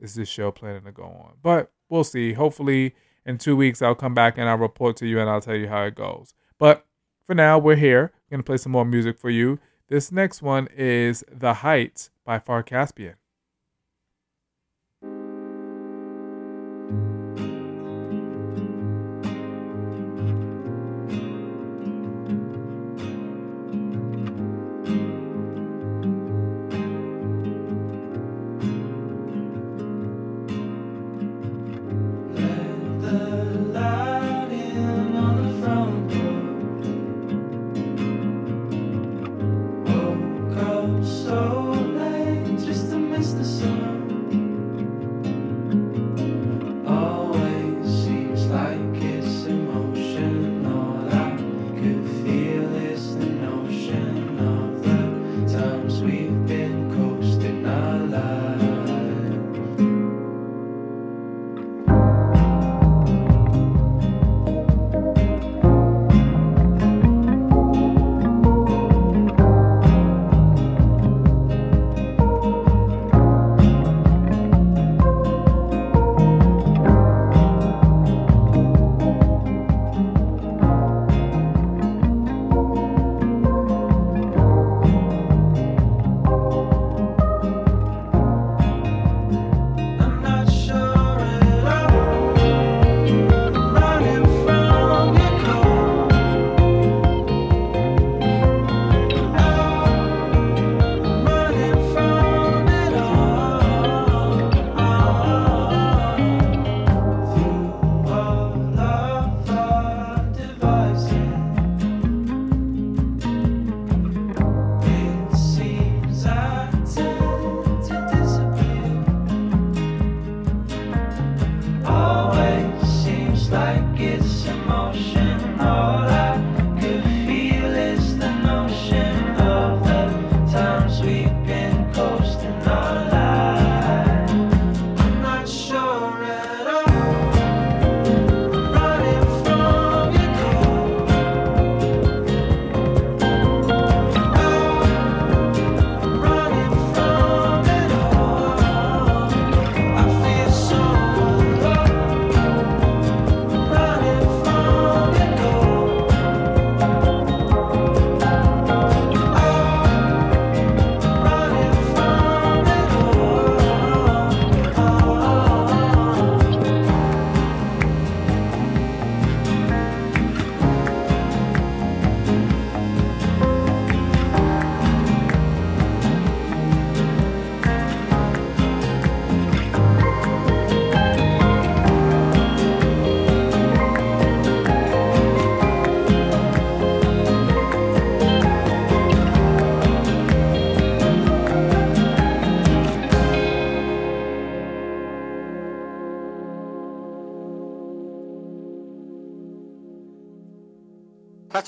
is 0.00 0.14
this 0.14 0.28
show 0.28 0.50
planning 0.50 0.84
to 0.84 0.92
go 0.92 1.04
on? 1.04 1.34
But 1.42 1.70
we'll 1.88 2.04
see. 2.04 2.32
Hopefully 2.32 2.94
in 3.26 3.38
two 3.38 3.56
weeks 3.56 3.82
I'll 3.82 3.94
come 3.94 4.14
back 4.14 4.38
and 4.38 4.48
I'll 4.48 4.58
report 4.58 4.96
to 4.98 5.06
you 5.06 5.20
and 5.20 5.28
I'll 5.28 5.40
tell 5.40 5.56
you 5.56 5.68
how 5.68 5.82
it 5.84 5.94
goes. 5.94 6.34
But 6.58 6.86
for 7.24 7.34
now, 7.34 7.58
we're 7.58 7.76
here. 7.76 8.12
We're 8.30 8.36
gonna 8.36 8.42
play 8.42 8.58
some 8.58 8.72
more 8.72 8.84
music 8.84 9.18
for 9.18 9.30
you. 9.30 9.58
This 9.88 10.12
next 10.12 10.42
one 10.42 10.68
is 10.74 11.24
The 11.30 11.54
Heights 11.54 12.10
by 12.24 12.38
Far 12.38 12.62
Caspian. 12.62 13.14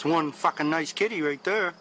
One 0.08 0.32
fucking 0.32 0.70
nice 0.70 0.92
kitty 0.92 1.22
right 1.22 1.42
there. 1.44 1.74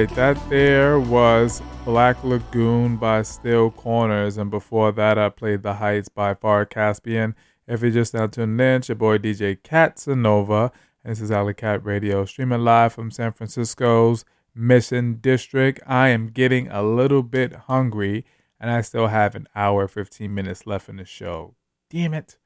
Right, 0.00 0.16
that 0.16 0.48
there 0.48 0.98
was 0.98 1.60
Black 1.84 2.24
Lagoon 2.24 2.96
by 2.96 3.20
Still 3.20 3.70
Corners, 3.70 4.38
and 4.38 4.50
before 4.50 4.92
that, 4.92 5.18
I 5.18 5.28
played 5.28 5.62
The 5.62 5.74
Heights 5.74 6.08
by 6.08 6.32
Far 6.32 6.64
Caspian. 6.64 7.34
If 7.68 7.82
you're 7.82 7.90
just 7.90 8.14
now 8.14 8.26
tuned 8.26 8.58
in, 8.58 8.76
it's 8.76 8.88
your 8.88 8.96
boy 8.96 9.18
DJ 9.18 9.62
Catsanova, 9.62 10.72
and 11.04 11.12
this 11.12 11.20
is 11.20 11.30
Alley 11.30 11.52
Cat 11.52 11.84
Radio, 11.84 12.24
streaming 12.24 12.62
live 12.62 12.94
from 12.94 13.10
San 13.10 13.32
Francisco's 13.32 14.24
Mission 14.54 15.18
District. 15.20 15.78
I 15.86 16.08
am 16.08 16.28
getting 16.28 16.68
a 16.68 16.82
little 16.82 17.22
bit 17.22 17.52
hungry, 17.52 18.24
and 18.58 18.70
I 18.70 18.80
still 18.80 19.08
have 19.08 19.34
an 19.34 19.48
hour, 19.54 19.86
15 19.86 20.32
minutes 20.34 20.66
left 20.66 20.88
in 20.88 20.96
the 20.96 21.04
show. 21.04 21.56
Damn 21.90 22.14
it. 22.14 22.38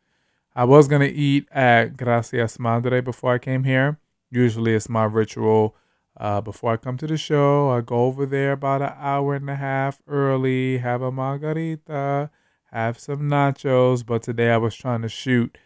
I 0.57 0.65
was 0.65 0.89
going 0.89 1.03
to 1.03 1.09
eat 1.09 1.47
at 1.53 1.97
Gracias 1.97 2.59
Madre 2.59 3.01
before 3.01 3.35
I 3.35 3.39
came 3.39 3.63
here. 3.63 4.01
Usually 4.29 4.75
it's 4.75 4.89
my 4.89 5.05
ritual. 5.05 5.77
Uh, 6.17 6.41
before 6.41 6.73
I 6.73 6.77
come 6.77 6.97
to 6.99 7.07
the 7.07 7.17
show, 7.17 7.71
I 7.71 7.81
go 7.81 8.05
over 8.05 8.25
there 8.25 8.53
about 8.53 8.83
an 8.83 8.95
hour 8.97 9.35
and 9.35 9.51
a 9.51 9.57
half 9.57 10.01
early, 10.07 10.79
have 10.79 11.03
a 11.03 11.11
margarita, 11.11 12.31
have 12.71 12.99
some 12.99 13.23
nachos. 13.23 14.07
But 14.07 14.23
today 14.23 14.51
I 14.51 14.57
was 14.59 14.77
trying 14.77 15.03
to 15.03 15.09
shoot 15.09 15.59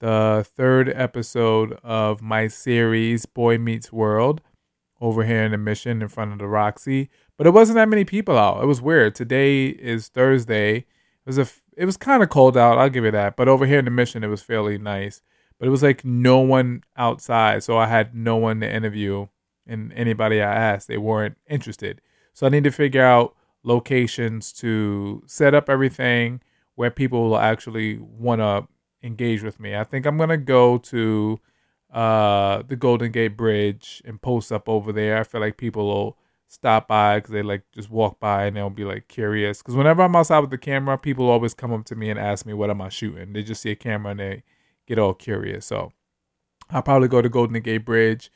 the 0.00 0.44
third 0.56 0.88
episode 0.88 1.78
of 1.84 2.20
my 2.20 2.48
series, 2.48 3.26
Boy 3.26 3.58
Meets 3.58 3.92
World, 3.92 4.40
over 5.00 5.24
here 5.24 5.44
in 5.44 5.52
the 5.52 5.58
Mission 5.58 6.02
in 6.02 6.08
front 6.08 6.32
of 6.32 6.38
the 6.38 6.48
Roxy. 6.48 7.08
But 7.38 7.46
it 7.46 7.50
wasn't 7.50 7.76
that 7.76 7.88
many 7.88 8.04
people 8.04 8.36
out. 8.36 8.62
It 8.62 8.66
was 8.66 8.82
weird. 8.82 9.14
Today 9.14 9.66
is 9.66 10.08
Thursday. 10.08 10.78
It 10.78 10.86
was 11.26 11.38
a 11.38 11.46
it 11.76 11.84
was 11.84 11.96
kind 11.96 12.24
of 12.24 12.28
cold 12.28 12.56
out. 12.56 12.76
I'll 12.76 12.90
give 12.90 13.04
you 13.04 13.12
that. 13.12 13.36
But 13.36 13.48
over 13.48 13.66
here 13.66 13.78
in 13.78 13.84
the 13.84 13.92
Mission, 13.92 14.24
it 14.24 14.28
was 14.28 14.42
fairly 14.42 14.78
nice. 14.78 15.22
But 15.60 15.68
it 15.68 15.70
was 15.70 15.82
like 15.84 16.04
no 16.04 16.40
one 16.40 16.82
outside, 16.96 17.62
so 17.62 17.78
I 17.78 17.86
had 17.86 18.16
no 18.16 18.34
one 18.36 18.58
to 18.60 18.70
interview 18.70 19.28
and 19.66 19.92
anybody 19.92 20.40
I 20.40 20.52
asked, 20.52 20.88
they 20.88 20.98
weren't 20.98 21.36
interested. 21.48 22.00
So 22.32 22.46
I 22.46 22.50
need 22.50 22.64
to 22.64 22.70
figure 22.70 23.04
out 23.04 23.34
locations 23.62 24.52
to 24.54 25.22
set 25.26 25.54
up 25.54 25.68
everything 25.68 26.40
where 26.74 26.90
people 26.90 27.28
will 27.28 27.38
actually 27.38 27.98
want 27.98 28.40
to 28.40 28.66
engage 29.02 29.42
with 29.42 29.60
me. 29.60 29.76
I 29.76 29.84
think 29.84 30.06
I'm 30.06 30.16
gonna 30.16 30.36
go 30.36 30.78
to 30.78 31.38
uh, 31.92 32.62
the 32.66 32.76
Golden 32.76 33.12
Gate 33.12 33.36
Bridge 33.36 34.02
and 34.04 34.20
post 34.20 34.50
up 34.50 34.68
over 34.68 34.92
there. 34.92 35.18
I 35.18 35.24
feel 35.24 35.40
like 35.40 35.56
people 35.56 35.86
will 35.86 36.18
stop 36.48 36.86
by 36.88 37.18
because 37.18 37.30
they 37.30 37.42
like 37.42 37.62
just 37.72 37.90
walk 37.90 38.20
by 38.20 38.44
and 38.44 38.56
they'll 38.56 38.70
be 38.70 38.84
like 38.84 39.08
curious. 39.08 39.58
Because 39.58 39.74
whenever 39.74 40.02
I'm 40.02 40.16
outside 40.16 40.40
with 40.40 40.50
the 40.50 40.58
camera, 40.58 40.98
people 40.98 41.28
always 41.28 41.54
come 41.54 41.72
up 41.72 41.84
to 41.86 41.94
me 41.94 42.10
and 42.10 42.18
ask 42.18 42.46
me 42.46 42.52
what 42.52 42.70
am 42.70 42.80
I 42.80 42.88
shooting. 42.88 43.32
They 43.32 43.42
just 43.42 43.62
see 43.62 43.70
a 43.70 43.76
camera 43.76 44.12
and 44.12 44.20
they 44.20 44.42
get 44.86 44.98
all 44.98 45.14
curious. 45.14 45.66
So 45.66 45.92
I'll 46.70 46.82
probably 46.82 47.08
go 47.08 47.22
to 47.22 47.28
Golden 47.28 47.60
Gate 47.62 47.84
Bridge. 47.84 48.30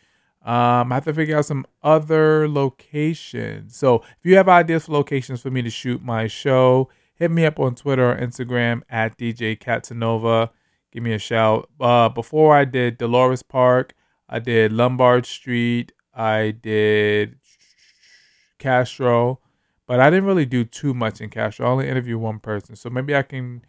Um, 0.46 0.92
I 0.92 0.94
have 0.94 1.04
to 1.06 1.12
figure 1.12 1.36
out 1.36 1.44
some 1.44 1.66
other 1.82 2.48
locations. 2.48 3.76
So 3.76 3.96
if 3.96 4.18
you 4.22 4.36
have 4.36 4.48
ideas 4.48 4.86
for 4.86 4.92
locations 4.92 5.42
for 5.42 5.50
me 5.50 5.60
to 5.62 5.70
shoot 5.70 6.04
my 6.04 6.28
show, 6.28 6.88
hit 7.16 7.32
me 7.32 7.44
up 7.44 7.58
on 7.58 7.74
Twitter 7.74 8.12
or 8.12 8.16
Instagram 8.16 8.82
at 8.88 9.18
DJ 9.18 9.58
Catsanova. 9.58 10.50
Give 10.92 11.02
me 11.02 11.12
a 11.14 11.18
shout. 11.18 11.68
Uh, 11.80 12.08
before 12.08 12.54
I 12.54 12.64
did 12.64 12.96
Dolores 12.96 13.42
Park, 13.42 13.94
I 14.28 14.38
did 14.38 14.72
Lombard 14.72 15.26
Street, 15.26 15.90
I 16.14 16.52
did 16.52 17.38
Castro, 18.60 19.40
but 19.88 19.98
I 19.98 20.10
didn't 20.10 20.26
really 20.26 20.46
do 20.46 20.64
too 20.64 20.94
much 20.94 21.20
in 21.20 21.28
Castro. 21.28 21.66
I 21.66 21.70
only 21.70 21.88
interviewed 21.88 22.20
one 22.20 22.38
person, 22.38 22.76
so 22.76 22.88
maybe 22.88 23.16
I 23.16 23.22
can 23.22 23.62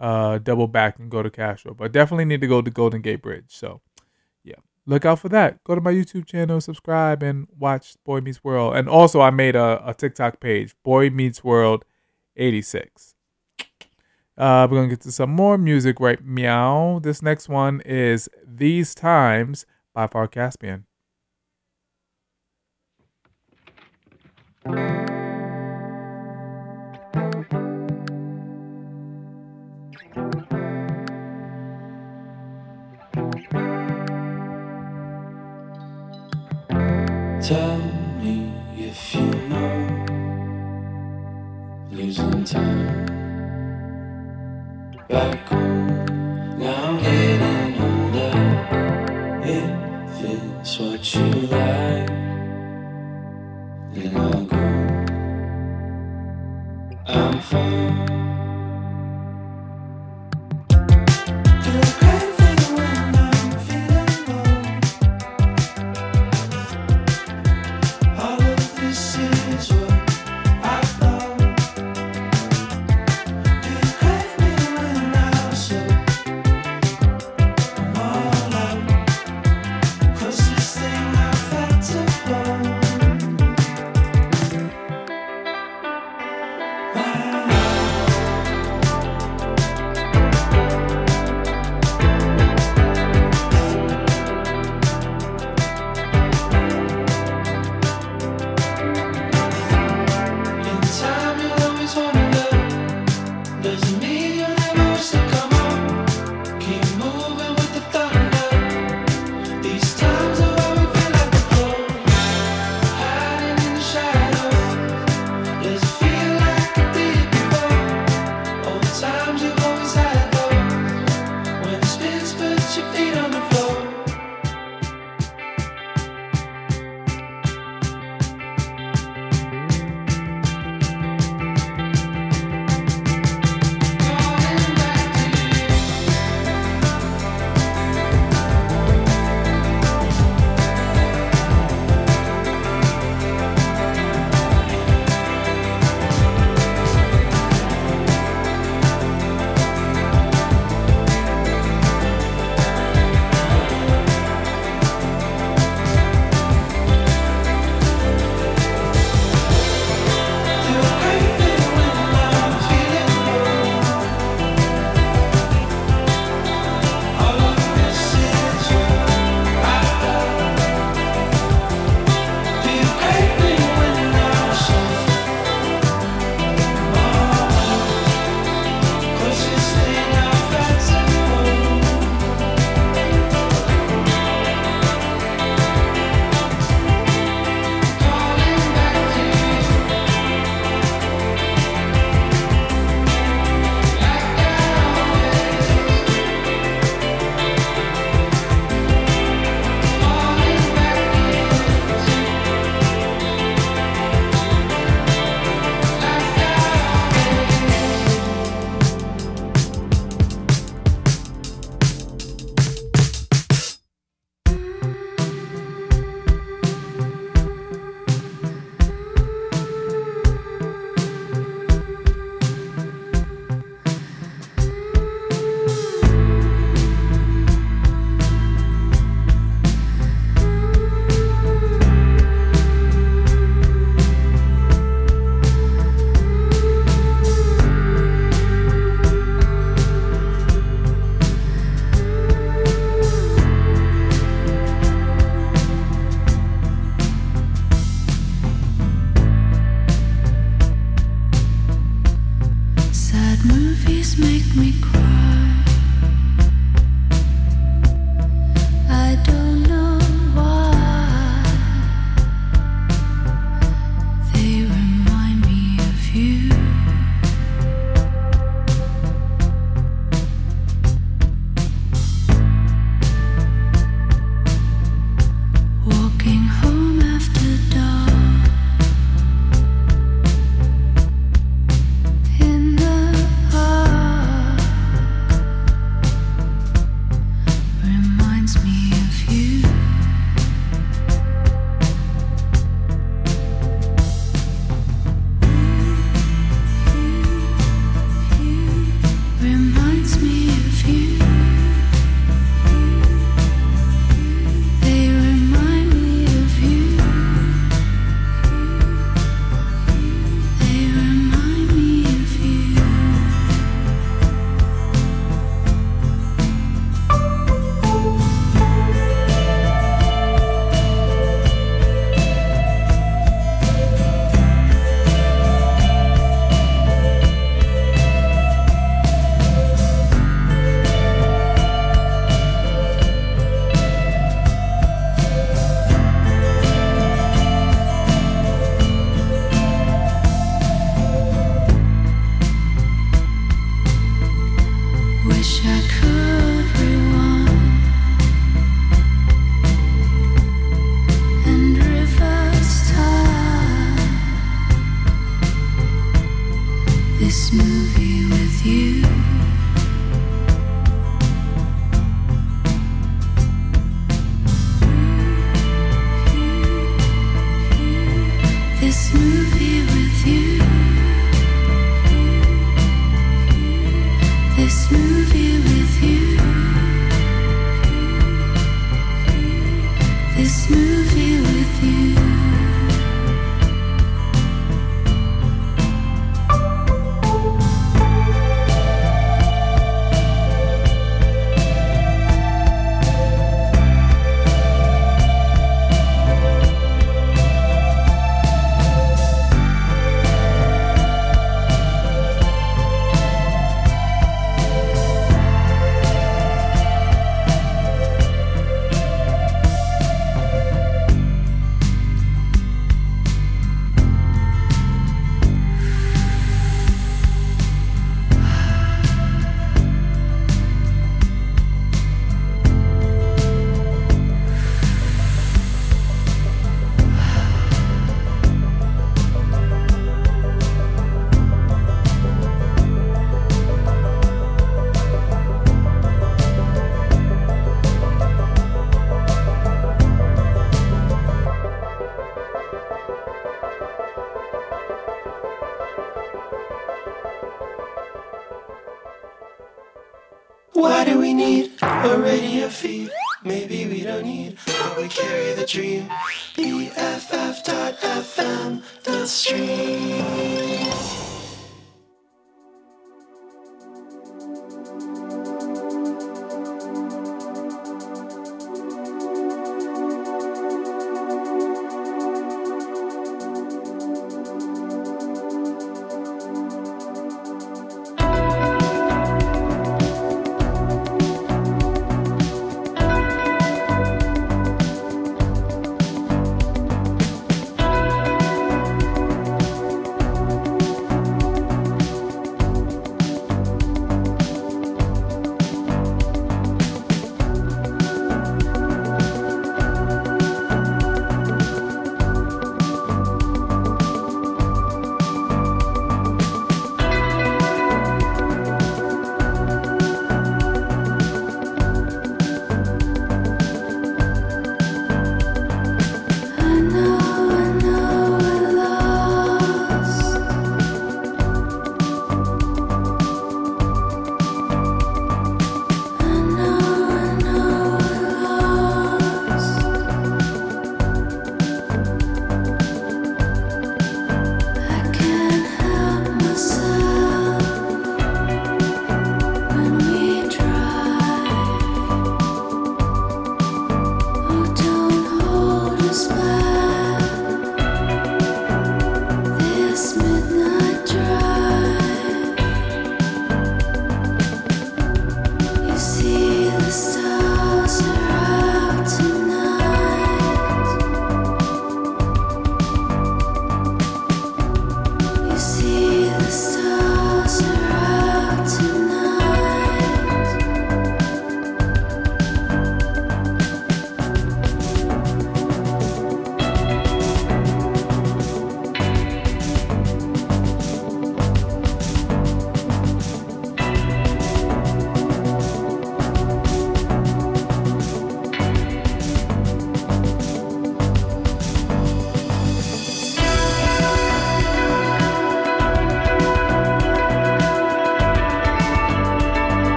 uh, 0.00 0.38
double 0.38 0.66
back 0.66 0.98
and 0.98 1.08
go 1.08 1.22
to 1.22 1.30
Castro. 1.30 1.74
But 1.74 1.92
definitely 1.92 2.24
need 2.24 2.40
to 2.40 2.48
go 2.48 2.60
to 2.60 2.70
Golden 2.72 3.02
Gate 3.02 3.22
Bridge. 3.22 3.46
So 3.48 3.80
look 4.86 5.04
out 5.04 5.18
for 5.18 5.28
that. 5.30 5.62
Go 5.64 5.74
to 5.74 5.80
my 5.80 5.92
YouTube 5.92 6.26
channel, 6.26 6.60
subscribe, 6.60 7.22
and 7.22 7.46
watch 7.58 7.96
Boy 8.04 8.20
Meets 8.20 8.44
World. 8.44 8.76
And 8.76 8.88
also, 8.88 9.20
I 9.20 9.30
made 9.30 9.56
a, 9.56 9.82
a 9.86 9.94
TikTok 9.94 10.40
page, 10.40 10.74
Boy 10.82 11.10
Meets 11.10 11.42
World 11.42 11.84
86. 12.36 13.14
Uh, 14.36 14.66
we're 14.68 14.78
going 14.78 14.88
to 14.88 14.96
get 14.96 15.02
to 15.02 15.12
some 15.12 15.30
more 15.30 15.56
music 15.56 16.00
right 16.00 16.24
meow. 16.24 16.98
This 17.00 17.22
next 17.22 17.48
one 17.48 17.80
is 17.82 18.28
These 18.44 18.94
Times 18.94 19.64
by 19.92 20.08
Far 20.08 20.26
Caspian. 20.26 20.86
Time 42.44 43.06
back 45.08 45.48
home. 45.48 46.13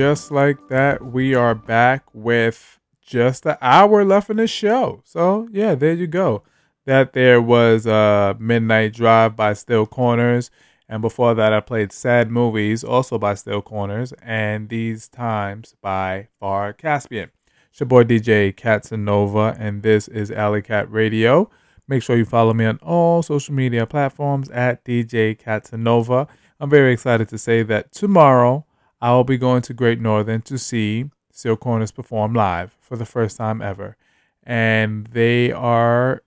Just 0.00 0.30
like 0.30 0.68
that, 0.68 1.04
we 1.04 1.34
are 1.34 1.54
back 1.54 2.04
with 2.14 2.80
just 3.02 3.44
an 3.44 3.58
hour 3.60 4.02
left 4.02 4.30
in 4.30 4.38
the 4.38 4.46
show. 4.46 5.02
So 5.04 5.46
yeah, 5.52 5.74
there 5.74 5.92
you 5.92 6.06
go. 6.06 6.42
That 6.86 7.12
there 7.12 7.38
was 7.42 7.86
uh, 7.86 8.32
Midnight 8.38 8.94
Drive 8.94 9.36
by 9.36 9.52
Still 9.52 9.84
Corners. 9.84 10.50
And 10.88 11.02
before 11.02 11.34
that, 11.34 11.52
I 11.52 11.60
played 11.60 11.92
Sad 11.92 12.30
Movies, 12.30 12.82
also 12.82 13.18
by 13.18 13.34
Still 13.34 13.60
Corners, 13.60 14.14
and 14.22 14.70
These 14.70 15.06
Times 15.06 15.74
by 15.82 16.28
Far 16.38 16.72
Caspian. 16.72 17.30
It's 17.70 17.80
your 17.80 17.86
boy 17.86 18.04
DJ 18.04 18.56
Catsanova, 18.56 19.54
and 19.58 19.82
this 19.82 20.08
is 20.08 20.30
Alley 20.30 20.62
Cat 20.62 20.90
Radio. 20.90 21.50
Make 21.86 22.02
sure 22.02 22.16
you 22.16 22.24
follow 22.24 22.54
me 22.54 22.64
on 22.64 22.78
all 22.78 23.22
social 23.22 23.54
media 23.54 23.84
platforms 23.84 24.48
at 24.48 24.82
DJ 24.82 25.38
Catsanova. 25.38 26.26
I'm 26.58 26.70
very 26.70 26.94
excited 26.94 27.28
to 27.28 27.36
say 27.36 27.62
that 27.64 27.92
tomorrow 27.92 28.64
I 29.00 29.12
will 29.12 29.24
be 29.24 29.38
going 29.38 29.62
to 29.62 29.74
Great 29.74 30.00
Northern 30.00 30.42
to 30.42 30.58
see 30.58 31.10
Still 31.32 31.56
Corners 31.56 31.92
perform 31.92 32.34
live 32.34 32.76
for 32.80 32.96
the 32.96 33.06
first 33.06 33.36
time 33.36 33.62
ever. 33.62 33.96
And 34.42 35.06
they 35.08 35.52
are 35.52 36.22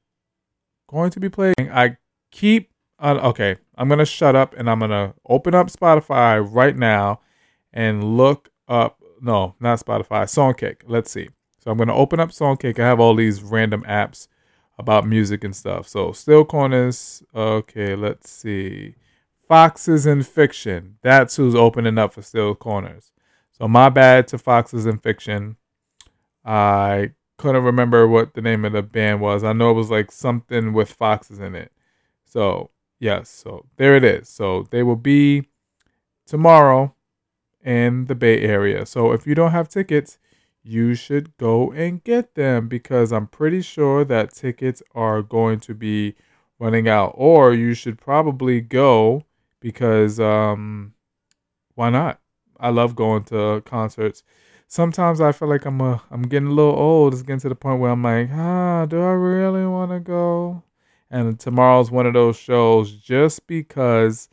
going 0.87 1.11
to 1.11 1.19
be 1.19 1.29
playing. 1.29 1.71
I 1.71 1.97
keep 2.31 2.73
uh, 2.99 3.19
okay. 3.21 3.57
I'm 3.77 3.89
gonna 3.89 4.05
shut 4.05 4.35
up 4.35 4.55
and 4.57 4.69
I'm 4.69 4.79
gonna 4.79 5.13
open 5.27 5.53
up 5.53 5.67
Spotify 5.67 6.45
right 6.49 6.75
now 6.75 7.19
and 7.73 8.17
look 8.17 8.49
up. 8.67 9.01
No, 9.21 9.55
not 9.59 9.79
Spotify. 9.79 10.23
Songkick. 10.23 10.81
Let's 10.87 11.11
see. 11.11 11.29
So 11.59 11.71
I'm 11.71 11.77
gonna 11.77 11.95
open 11.95 12.19
up 12.19 12.29
Songkick. 12.29 12.79
I 12.79 12.85
have 12.85 12.99
all 12.99 13.15
these 13.15 13.43
random 13.43 13.83
apps 13.83 14.27
about 14.77 15.05
music 15.05 15.43
and 15.43 15.55
stuff. 15.55 15.87
So 15.87 16.11
Still 16.13 16.45
Corners. 16.45 17.23
Okay, 17.35 17.95
let's 17.95 18.29
see. 18.29 18.95
Foxes 19.47 20.05
in 20.05 20.23
Fiction. 20.23 20.97
That's 21.01 21.35
who's 21.35 21.55
opening 21.55 21.97
up 21.97 22.13
for 22.13 22.21
Still 22.21 22.55
Corners. 22.55 23.11
So 23.51 23.67
my 23.67 23.89
bad 23.89 24.27
to 24.29 24.37
Foxes 24.37 24.85
in 24.85 24.97
Fiction. 24.99 25.57
I 26.45 27.11
couldn't 27.37 27.63
remember 27.63 28.07
what 28.07 28.33
the 28.33 28.41
name 28.41 28.65
of 28.65 28.73
the 28.73 28.81
band 28.81 29.21
was. 29.21 29.43
I 29.43 29.53
know 29.53 29.71
it 29.71 29.75
was 29.75 29.91
like 29.91 30.11
something 30.11 30.73
with 30.73 30.91
foxes 30.91 31.39
in 31.39 31.55
it. 31.55 31.71
So 32.25 32.71
yes, 32.99 33.29
so 33.29 33.65
there 33.77 33.95
it 33.95 34.03
is. 34.03 34.29
So 34.29 34.67
they 34.71 34.83
will 34.83 34.95
be 34.95 35.49
tomorrow 36.25 36.95
in 37.63 38.05
the 38.05 38.15
Bay 38.15 38.41
Area. 38.41 38.85
So 38.85 39.11
if 39.11 39.27
you 39.27 39.35
don't 39.35 39.51
have 39.51 39.69
tickets, 39.69 40.17
you 40.63 40.95
should 40.95 41.35
go 41.37 41.71
and 41.71 42.03
get 42.03 42.35
them 42.35 42.67
because 42.67 43.11
I'm 43.11 43.27
pretty 43.27 43.61
sure 43.61 44.05
that 44.05 44.33
tickets 44.33 44.81
are 44.95 45.21
going 45.21 45.59
to 45.61 45.73
be 45.73 46.15
running 46.59 46.87
out. 46.87 47.13
Or 47.15 47.53
you 47.53 47.73
should 47.73 47.99
probably 47.99 48.61
go 48.61 49.25
because 49.63 50.19
um 50.19 50.93
why 51.73 51.89
not? 51.89 52.19
I 52.59 52.69
love 52.69 52.95
going 52.95 53.23
to 53.25 53.63
concerts. 53.65 54.23
Sometimes 54.67 55.21
I 55.21 55.31
feel 55.31 55.47
like 55.47 55.65
I'm 55.65 55.81
a, 55.81 56.03
I'm 56.11 56.23
getting 56.23 56.49
a 56.49 56.53
little 56.53 56.75
old. 56.75 57.13
It's 57.13 57.23
getting 57.23 57.39
to 57.39 57.49
the 57.49 57.55
point 57.55 57.79
where 57.79 57.91
I'm 57.91 58.03
like, 58.03 58.29
ah, 58.31 58.85
do 58.85 59.01
I 59.01 59.11
really 59.11 59.65
want 59.65 59.91
to 59.91 59.99
go? 59.99 60.63
And 61.09 61.39
tomorrow's 61.39 61.91
one 61.91 62.05
of 62.05 62.13
those 62.13 62.37
shows 62.37 62.91
just 62.93 63.47
because 63.47 64.29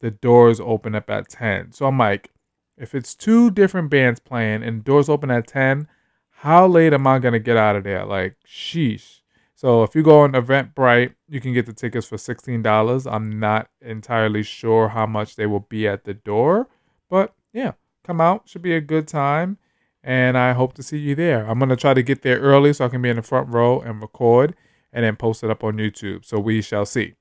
the 0.00 0.10
doors 0.10 0.60
open 0.60 0.94
up 0.94 1.08
at 1.10 1.28
10. 1.28 1.72
So 1.72 1.86
I'm 1.86 1.98
like, 1.98 2.30
if 2.76 2.94
it's 2.94 3.14
two 3.14 3.50
different 3.50 3.90
bands 3.90 4.20
playing 4.20 4.62
and 4.62 4.84
doors 4.84 5.08
open 5.08 5.30
at 5.30 5.46
10, 5.46 5.88
how 6.30 6.66
late 6.66 6.92
am 6.92 7.06
I 7.06 7.18
going 7.18 7.32
to 7.32 7.38
get 7.38 7.56
out 7.56 7.76
of 7.76 7.84
there? 7.84 8.04
Like, 8.04 8.36
sheesh. 8.46 9.20
So 9.54 9.82
if 9.82 9.94
you 9.94 10.02
go 10.02 10.20
on 10.20 10.32
Eventbrite, 10.32 11.14
you 11.32 11.40
can 11.40 11.54
get 11.54 11.64
the 11.64 11.72
tickets 11.72 12.06
for 12.06 12.16
$16. 12.16 13.10
I'm 13.10 13.40
not 13.40 13.70
entirely 13.80 14.42
sure 14.42 14.88
how 14.88 15.06
much 15.06 15.36
they 15.36 15.46
will 15.46 15.60
be 15.60 15.88
at 15.88 16.04
the 16.04 16.12
door, 16.12 16.68
but 17.08 17.34
yeah, 17.54 17.72
come 18.04 18.20
out. 18.20 18.50
Should 18.50 18.60
be 18.60 18.74
a 18.74 18.82
good 18.82 19.08
time. 19.08 19.56
And 20.04 20.36
I 20.36 20.52
hope 20.52 20.74
to 20.74 20.82
see 20.82 20.98
you 20.98 21.14
there. 21.14 21.48
I'm 21.48 21.58
going 21.58 21.70
to 21.70 21.76
try 21.76 21.94
to 21.94 22.02
get 22.02 22.20
there 22.20 22.38
early 22.38 22.74
so 22.74 22.84
I 22.84 22.88
can 22.88 23.00
be 23.00 23.08
in 23.08 23.16
the 23.16 23.22
front 23.22 23.48
row 23.48 23.80
and 23.80 24.02
record 24.02 24.54
and 24.92 25.04
then 25.06 25.16
post 25.16 25.42
it 25.42 25.48
up 25.48 25.64
on 25.64 25.78
YouTube. 25.78 26.26
So 26.26 26.38
we 26.38 26.60
shall 26.60 26.84
see. 26.84 27.14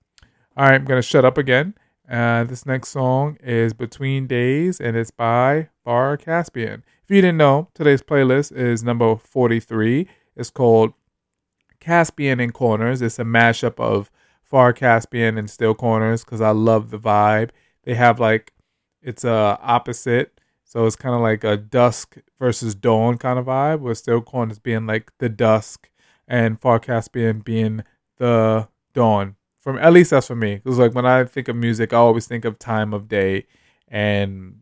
All 0.57 0.65
right, 0.65 0.75
I'm 0.75 0.85
going 0.85 0.97
to 0.97 1.07
shut 1.07 1.23
up 1.23 1.37
again. 1.37 1.75
Uh, 2.09 2.43
this 2.43 2.65
next 2.65 2.89
song 2.89 3.37
is 3.41 3.73
Between 3.73 4.27
Days 4.27 4.81
and 4.81 4.97
it's 4.97 5.11
by 5.11 5.69
Far 5.85 6.17
Caspian. 6.17 6.83
If 7.05 7.15
you 7.15 7.21
didn't 7.21 7.37
know, 7.37 7.69
today's 7.73 8.01
playlist 8.01 8.51
is 8.51 8.83
number 8.83 9.15
43. 9.15 10.09
It's 10.35 10.49
called 10.49 10.93
Caspian 11.81 12.39
in 12.39 12.51
Corners. 12.51 13.01
It's 13.01 13.19
a 13.19 13.25
mashup 13.25 13.77
of 13.77 14.09
Far 14.41 14.71
Caspian 14.71 15.37
and 15.37 15.49
Still 15.49 15.75
Corners 15.75 16.23
because 16.23 16.39
I 16.39 16.51
love 16.51 16.91
the 16.91 16.99
vibe. 16.99 17.49
They 17.83 17.95
have 17.95 18.19
like, 18.19 18.53
it's 19.01 19.25
a 19.25 19.59
opposite. 19.61 20.39
So 20.63 20.85
it's 20.85 20.95
kind 20.95 21.13
of 21.13 21.19
like 21.19 21.43
a 21.43 21.57
dusk 21.57 22.15
versus 22.39 22.73
dawn 22.75 23.17
kind 23.17 23.37
of 23.37 23.47
vibe, 23.47 23.81
with 23.81 23.97
Still 23.97 24.21
Corners 24.21 24.59
being 24.59 24.87
like 24.87 25.11
the 25.17 25.27
dusk 25.27 25.89
and 26.27 26.61
Far 26.61 26.79
Caspian 26.79 27.39
being 27.39 27.83
the 28.17 28.69
dawn. 28.93 29.35
From 29.59 29.77
at 29.77 29.91
least 29.91 30.11
that's 30.11 30.27
for 30.27 30.35
me. 30.35 30.55
Because 30.55 30.79
like 30.79 30.95
when 30.95 31.05
I 31.05 31.25
think 31.25 31.49
of 31.49 31.57
music, 31.57 31.91
I 31.91 31.97
always 31.97 32.25
think 32.25 32.45
of 32.45 32.57
time 32.57 32.93
of 32.93 33.09
day 33.09 33.47
and 33.89 34.61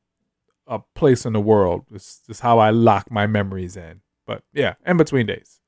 a 0.65 0.79
place 0.95 1.25
in 1.25 1.33
the 1.33 1.39
world. 1.39 1.85
It's 1.93 2.21
just 2.25 2.41
how 2.41 2.57
I 2.57 2.71
lock 2.71 3.11
my 3.11 3.27
memories 3.27 3.77
in. 3.77 4.01
But 4.25 4.43
yeah, 4.51 4.75
in 4.85 4.97
between 4.97 5.27
days. 5.27 5.58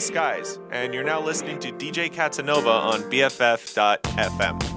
Skies, 0.00 0.58
and 0.70 0.92
you're 0.92 1.04
now 1.04 1.20
listening 1.20 1.58
to 1.60 1.72
DJ 1.72 2.12
Catsanova 2.12 2.66
on 2.68 3.02
BFF.fm. 3.02 4.69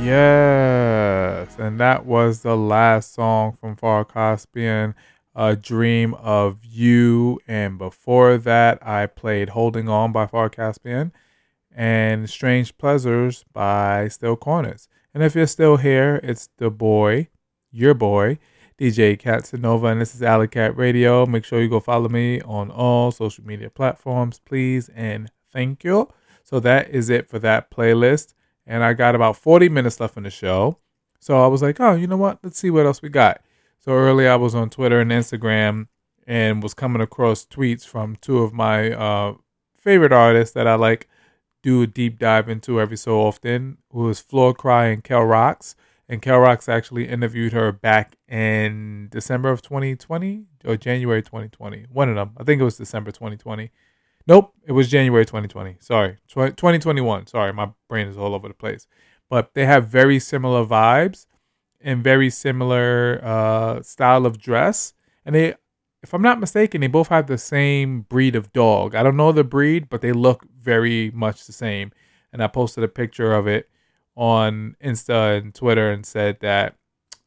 Yes, 0.00 1.56
and 1.58 1.78
that 1.80 2.06
was 2.06 2.40
the 2.40 2.56
last 2.56 3.12
song 3.12 3.56
from 3.60 3.76
Far 3.76 4.04
Caspian, 4.04 4.94
A 5.34 5.54
Dream 5.54 6.14
of 6.14 6.64
You. 6.64 7.40
And 7.46 7.76
before 7.76 8.38
that, 8.38 8.78
I 8.86 9.06
played 9.06 9.50
Holding 9.50 9.88
On 9.88 10.12
by 10.12 10.26
Far 10.26 10.48
Caspian 10.48 11.12
and 11.74 12.30
Strange 12.30 12.78
Pleasures 12.78 13.44
by 13.52 14.08
Still 14.08 14.36
Corners. 14.36 14.88
And 15.12 15.22
if 15.22 15.34
you're 15.34 15.46
still 15.46 15.76
here, 15.76 16.20
it's 16.22 16.48
the 16.56 16.70
boy, 16.70 17.28
your 17.70 17.94
boy, 17.94 18.38
DJ 18.78 19.18
Catsanova, 19.18 19.88
and 19.88 20.00
this 20.00 20.14
is 20.14 20.22
Alley 20.22 20.48
Cat 20.48 20.76
Radio. 20.76 21.26
Make 21.26 21.44
sure 21.44 21.60
you 21.60 21.68
go 21.68 21.80
follow 21.80 22.08
me 22.08 22.40
on 22.42 22.70
all 22.70 23.10
social 23.10 23.44
media 23.44 23.68
platforms, 23.68 24.40
please, 24.44 24.88
and 24.94 25.30
thank 25.52 25.84
you. 25.84 26.08
So 26.44 26.60
that 26.60 26.88
is 26.90 27.10
it 27.10 27.28
for 27.28 27.38
that 27.40 27.70
playlist. 27.70 28.34
And 28.68 28.84
I 28.84 28.92
got 28.92 29.14
about 29.14 29.36
40 29.36 29.70
minutes 29.70 29.98
left 29.98 30.16
in 30.16 30.22
the 30.22 30.30
show. 30.30 30.78
So 31.18 31.42
I 31.42 31.46
was 31.48 31.62
like, 31.62 31.80
oh, 31.80 31.94
you 31.94 32.06
know 32.06 32.18
what? 32.18 32.38
Let's 32.42 32.58
see 32.58 32.70
what 32.70 32.86
else 32.86 33.02
we 33.02 33.08
got. 33.08 33.40
So 33.80 33.92
early 33.92 34.28
I 34.28 34.36
was 34.36 34.54
on 34.54 34.70
Twitter 34.70 35.00
and 35.00 35.10
Instagram 35.10 35.88
and 36.26 36.62
was 36.62 36.74
coming 36.74 37.00
across 37.00 37.46
tweets 37.46 37.86
from 37.86 38.16
two 38.16 38.38
of 38.38 38.52
my 38.52 38.92
uh, 38.92 39.34
favorite 39.74 40.12
artists 40.12 40.54
that 40.54 40.66
I 40.66 40.74
like 40.74 41.08
do 41.62 41.82
a 41.82 41.86
deep 41.86 42.18
dive 42.18 42.48
into 42.48 42.80
every 42.80 42.96
so 42.96 43.20
often, 43.20 43.78
who 43.90 44.08
is 44.10 44.20
Floor 44.20 44.54
Cry 44.54 44.86
and 44.88 45.02
Quelle 45.02 45.22
Rox. 45.22 45.74
And 46.08 46.22
Quelle 46.22 46.40
Rox 46.40 46.68
actually 46.68 47.08
interviewed 47.08 47.52
her 47.52 47.72
back 47.72 48.16
in 48.28 49.08
December 49.10 49.50
of 49.50 49.62
2020 49.62 50.44
or 50.64 50.76
January 50.76 51.22
2020. 51.22 51.86
One 51.90 52.08
of 52.08 52.16
them. 52.16 52.32
I 52.38 52.44
think 52.44 52.60
it 52.60 52.64
was 52.64 52.76
December 52.76 53.10
2020. 53.10 53.70
Nope, 54.28 54.52
it 54.62 54.72
was 54.72 54.90
January 54.90 55.24
2020. 55.24 55.78
Sorry, 55.80 56.18
2021. 56.28 57.28
Sorry, 57.28 57.50
my 57.50 57.70
brain 57.88 58.08
is 58.08 58.18
all 58.18 58.34
over 58.34 58.46
the 58.46 58.52
place. 58.52 58.86
But 59.30 59.54
they 59.54 59.64
have 59.64 59.88
very 59.88 60.18
similar 60.18 60.66
vibes 60.66 61.24
and 61.80 62.04
very 62.04 62.28
similar 62.28 63.20
uh, 63.24 63.80
style 63.80 64.26
of 64.26 64.38
dress. 64.38 64.92
And 65.24 65.34
they, 65.34 65.54
if 66.02 66.12
I'm 66.12 66.20
not 66.20 66.40
mistaken, 66.40 66.82
they 66.82 66.88
both 66.88 67.08
have 67.08 67.26
the 67.26 67.38
same 67.38 68.02
breed 68.02 68.36
of 68.36 68.52
dog. 68.52 68.94
I 68.94 69.02
don't 69.02 69.16
know 69.16 69.32
the 69.32 69.44
breed, 69.44 69.88
but 69.88 70.02
they 70.02 70.12
look 70.12 70.44
very 70.58 71.10
much 71.12 71.46
the 71.46 71.52
same. 71.54 71.90
And 72.30 72.42
I 72.42 72.48
posted 72.48 72.84
a 72.84 72.88
picture 72.88 73.32
of 73.32 73.46
it 73.46 73.70
on 74.14 74.76
Insta 74.84 75.38
and 75.38 75.54
Twitter 75.54 75.90
and 75.90 76.04
said 76.04 76.40
that 76.40 76.76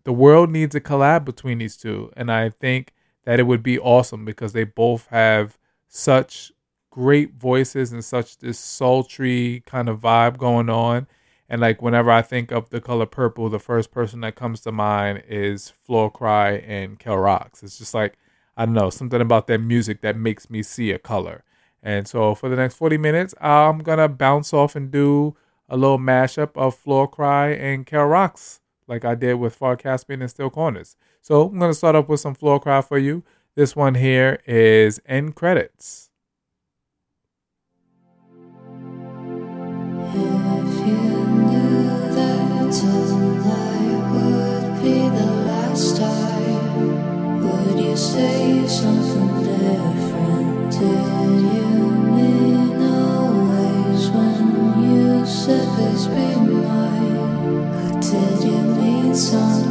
the 0.03 0.13
world 0.13 0.51
needs 0.51 0.75
a 0.75 0.79
collab 0.81 1.25
between 1.25 1.57
these 1.57 1.77
two. 1.77 2.11
And 2.15 2.31
I 2.31 2.49
think 2.49 2.93
that 3.25 3.39
it 3.39 3.43
would 3.47 3.63
be 3.63 3.79
awesome 3.79 4.23
because 4.23 4.53
they 4.53 4.65
both 4.65 5.07
have 5.07 5.57
such 5.87 6.51
great 6.91 7.33
voices 7.33 7.91
and 7.91 8.05
such 8.05 8.37
this 8.37 8.59
sultry 8.59 9.63
kind 9.65 9.89
of 9.89 9.99
vibe 10.01 10.37
going 10.37 10.69
on. 10.69 11.07
And 11.49 11.59
like 11.59 11.81
whenever 11.81 12.11
I 12.11 12.21
think 12.21 12.51
of 12.51 12.69
the 12.69 12.79
color 12.79 13.05
purple, 13.05 13.49
the 13.49 13.59
first 13.59 13.91
person 13.91 14.21
that 14.21 14.35
comes 14.35 14.61
to 14.61 14.71
mind 14.71 15.23
is 15.27 15.69
Floor 15.69 16.11
Cry 16.11 16.51
and 16.51 16.99
Quelle 16.99 17.17
Rox. 17.17 17.63
It's 17.63 17.79
just 17.79 17.93
like 17.93 18.17
I 18.55 18.65
don't 18.65 18.75
know 18.75 18.89
something 18.89 19.21
about 19.21 19.47
that 19.47 19.59
music 19.59 20.01
that 20.01 20.15
makes 20.15 20.49
me 20.49 20.61
see 20.61 20.91
a 20.91 20.99
color. 20.99 21.43
And 21.81 22.07
so 22.07 22.35
for 22.35 22.47
the 22.47 22.55
next 22.55 22.75
forty 22.75 22.97
minutes, 22.97 23.33
I'm 23.41 23.79
gonna 23.79 24.07
bounce 24.07 24.53
off 24.53 24.75
and 24.75 24.91
do 24.91 25.35
a 25.67 25.77
little 25.77 25.97
mashup 25.97 26.51
of 26.55 26.75
Floor 26.75 27.07
Cry 27.07 27.49
and 27.49 27.87
Quelle 27.87 28.07
Rox, 28.07 28.59
like 28.87 29.03
I 29.03 29.15
did 29.15 29.35
with 29.35 29.55
Far 29.55 29.75
Caspian 29.77 30.21
and 30.21 30.29
Still 30.29 30.49
Corners. 30.49 30.95
So 31.21 31.47
I'm 31.47 31.57
gonna 31.57 31.73
start 31.73 31.95
off 31.95 32.07
with 32.07 32.19
some 32.19 32.35
Floor 32.35 32.59
Cry 32.59 32.81
for 32.81 32.97
you. 32.97 33.23
This 33.55 33.75
one 33.75 33.95
here 33.95 34.41
is 34.45 35.01
end 35.05 35.35
credits. 35.35 36.10
Said 55.45 55.67
please 55.75 56.05
be 56.05 56.35
mine? 56.35 57.17
Or 57.17 57.99
did 57.99 58.43
you 58.43 58.61
mean 58.77 59.15
something 59.15 59.70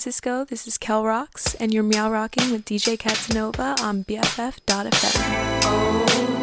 Francisco. 0.00 0.46
This 0.46 0.66
is 0.66 0.78
Quelle 0.78 1.02
Rox, 1.04 1.54
and 1.60 1.74
you're 1.74 1.82
meow 1.82 2.10
rocking 2.10 2.50
with 2.50 2.64
DJ 2.64 2.98
Catsanova 2.98 3.76
on 3.82 4.02
BFF.fm. 4.04 5.60
Oh. 5.64 6.39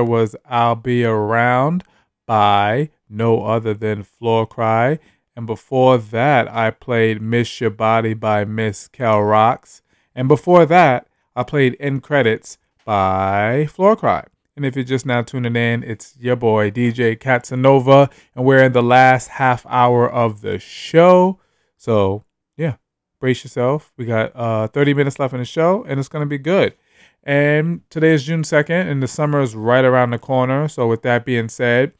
there 0.00 0.04
was 0.06 0.34
I'll 0.46 0.76
Be 0.76 1.04
Around 1.04 1.84
by 2.24 2.88
no 3.10 3.44
other 3.44 3.74
than 3.74 4.02
Floor 4.02 4.46
Cry. 4.46 4.98
And 5.36 5.46
before 5.46 5.98
that, 5.98 6.50
I 6.50 6.70
played 6.70 7.20
Miss 7.20 7.60
Your 7.60 7.68
Body 7.68 8.14
by 8.14 8.46
Miss 8.46 8.88
Quelle 8.88 9.20
Rox. 9.20 9.82
And 10.14 10.26
before 10.26 10.64
that, 10.64 11.06
I 11.36 11.42
played 11.42 11.76
End 11.78 12.02
Credits 12.02 12.56
by 12.86 13.66
Floor 13.66 13.94
Cry. 13.94 14.24
And 14.56 14.64
if 14.64 14.74
you're 14.74 14.86
just 14.86 15.04
now 15.04 15.20
tuning 15.20 15.54
in, 15.54 15.84
it's 15.84 16.16
your 16.18 16.36
boy 16.36 16.70
DJ 16.70 17.20
Catsanova, 17.20 18.08
and 18.34 18.46
we're 18.46 18.64
in 18.64 18.72
the 18.72 18.82
last 18.82 19.28
half 19.28 19.66
hour 19.68 20.10
of 20.10 20.40
the 20.40 20.58
show. 20.58 21.40
So, 21.76 22.24
yeah, 22.56 22.76
brace 23.20 23.44
yourself. 23.44 23.92
We 23.98 24.06
got 24.06 24.34
uh, 24.34 24.68
30 24.68 24.94
minutes 24.94 25.18
left 25.18 25.34
in 25.34 25.40
the 25.40 25.44
show, 25.44 25.84
and 25.84 26.00
it's 26.00 26.08
going 26.08 26.24
to 26.24 26.26
be 26.26 26.38
good. 26.38 26.74
And 27.22 27.82
today 27.90 28.14
is 28.14 28.24
June 28.24 28.42
2nd, 28.42 28.90
and 28.90 29.02
the 29.02 29.08
summer 29.08 29.40
is 29.40 29.54
right 29.54 29.84
around 29.84 30.10
the 30.10 30.18
corner. 30.18 30.68
So, 30.68 30.86
with 30.86 31.02
that 31.02 31.24
being 31.24 31.48
said, 31.48 31.92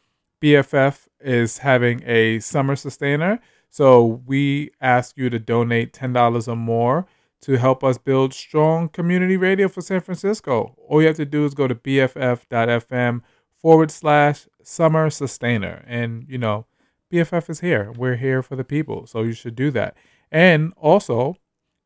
BFF 0.43 1.09
is 1.21 1.59
having 1.59 2.03
a 2.07 2.39
summer 2.41 2.75
sustainer. 2.75 3.41
So, 3.69 4.23
we 4.27 4.71
ask 4.81 5.17
you 5.19 5.29
to 5.29 5.39
donate 5.39 5.93
$10 5.93 6.49
or 6.49 6.57
more 6.57 7.07
to 7.43 7.57
help 7.57 7.83
us 7.83 7.99
build 7.99 8.35
strong 8.35 8.89
community 8.89 9.37
radio 9.37 9.69
for 9.69 9.81
San 9.81 10.01
Francisco. 10.01 10.75
All 10.89 11.01
you 11.01 11.07
have 11.07 11.17
to 11.17 11.25
do 11.25 11.45
is 11.45 11.55
go 11.55 11.67
to 11.67 11.75
bff.fm 11.75 13.23
forward 13.57 13.91
slash 13.91 14.47
summer 14.63 15.11
sustainer. 15.11 15.85
And, 15.87 16.27
you 16.29 16.39
know, 16.39 16.67
BFF 17.13 17.51
is 17.51 17.61
here. 17.61 17.93
We're 17.97 18.17
here 18.17 18.43
for 18.43 18.57
the 18.57 18.65
people. 18.65 19.07
So 19.07 19.23
you 19.23 19.33
should 19.33 19.57
do 19.57 19.71
that. 19.73 19.97
And 20.31 20.73
also, 20.77 21.37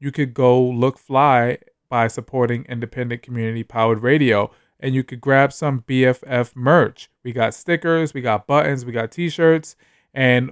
you 0.01 0.13
could 0.13 0.35
go 0.35 0.63
look 0.63 0.99
fly 0.99 1.59
by 1.95 2.09
supporting 2.09 2.65
independent 2.69 3.23
community 3.23 3.63
powered 3.63 4.03
radio. 4.03 4.51
And 4.81 4.97
you 4.97 5.05
could 5.05 5.21
grab 5.21 5.53
some 5.53 5.83
BFF 5.83 6.57
merch. 6.57 7.09
We 7.23 7.31
got 7.31 7.55
stickers, 7.55 8.13
we 8.13 8.21
got 8.21 8.49
buttons, 8.49 8.85
we 8.85 8.91
got 8.91 9.13
t 9.13 9.29
shirts. 9.29 9.77
And 10.13 10.51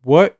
what 0.00 0.38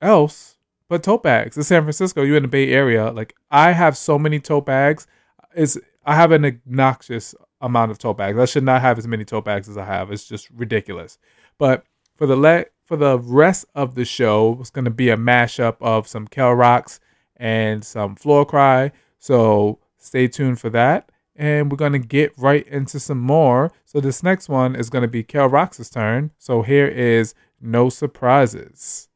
else 0.00 0.58
but 0.88 1.02
tote 1.02 1.24
bags? 1.24 1.56
In 1.56 1.64
San 1.64 1.82
Francisco, 1.82 2.22
you're 2.22 2.36
in 2.36 2.44
the 2.44 2.48
Bay 2.48 2.70
Area. 2.72 3.10
Like, 3.10 3.34
I 3.50 3.72
have 3.72 3.96
so 3.96 4.20
many 4.20 4.38
tote 4.38 4.66
bags. 4.66 5.08
It's, 5.52 5.76
I 6.06 6.14
have 6.14 6.30
an 6.30 6.44
obnoxious 6.44 7.34
amount 7.60 7.90
of 7.90 7.98
tote 7.98 8.18
bags. 8.18 8.38
I 8.38 8.44
should 8.44 8.62
not 8.62 8.82
have 8.82 8.98
as 8.98 9.08
many 9.08 9.24
tote 9.24 9.46
bags 9.46 9.68
as 9.68 9.76
I 9.76 9.84
have. 9.84 10.12
It's 10.12 10.28
just 10.28 10.48
ridiculous. 10.50 11.18
But 11.58 11.84
for 12.14 12.28
the 12.28 12.36
le- 12.36 12.66
for 12.84 12.96
the 12.96 13.18
rest 13.18 13.66
of 13.74 13.96
the 13.96 14.04
show, 14.04 14.58
it's 14.60 14.70
going 14.70 14.84
to 14.84 14.92
be 14.92 15.10
a 15.10 15.16
mashup 15.16 15.78
of 15.80 16.06
some 16.06 16.28
Quelle 16.28 16.54
Rox 16.54 17.00
and 17.36 17.84
some 17.84 18.14
Floor 18.14 18.46
Cry. 18.46 18.92
So 19.24 19.78
stay 19.96 20.28
tuned 20.28 20.60
for 20.60 20.68
that. 20.68 21.10
And 21.34 21.72
we're 21.72 21.78
going 21.78 21.94
to 21.94 21.98
get 21.98 22.36
right 22.36 22.68
into 22.68 23.00
some 23.00 23.20
more. 23.20 23.72
So 23.86 23.98
this 23.98 24.22
next 24.22 24.50
one 24.50 24.76
is 24.76 24.90
going 24.90 25.00
to 25.00 25.08
be 25.08 25.22
Quelle 25.22 25.48
Rox' 25.48 25.90
turn. 25.90 26.32
So 26.36 26.60
here 26.60 26.86
is 26.86 27.34
No 27.58 27.88
Surprises. 27.88 29.08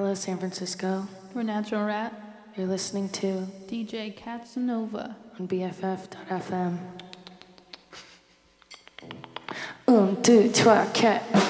Hello, 0.00 0.14
San 0.14 0.38
Francisco. 0.38 1.06
We're 1.34 1.42
Natural 1.42 1.84
Rat. 1.84 2.14
You're 2.56 2.66
listening 2.66 3.10
to 3.10 3.46
DJ 3.68 4.16
Catsanova 4.16 5.14
on 5.38 5.46
BFF.fm. 5.46 6.78
Un, 9.88 10.06
deux, 10.22 10.50
trois, 10.52 10.86
quatre. 10.94 11.49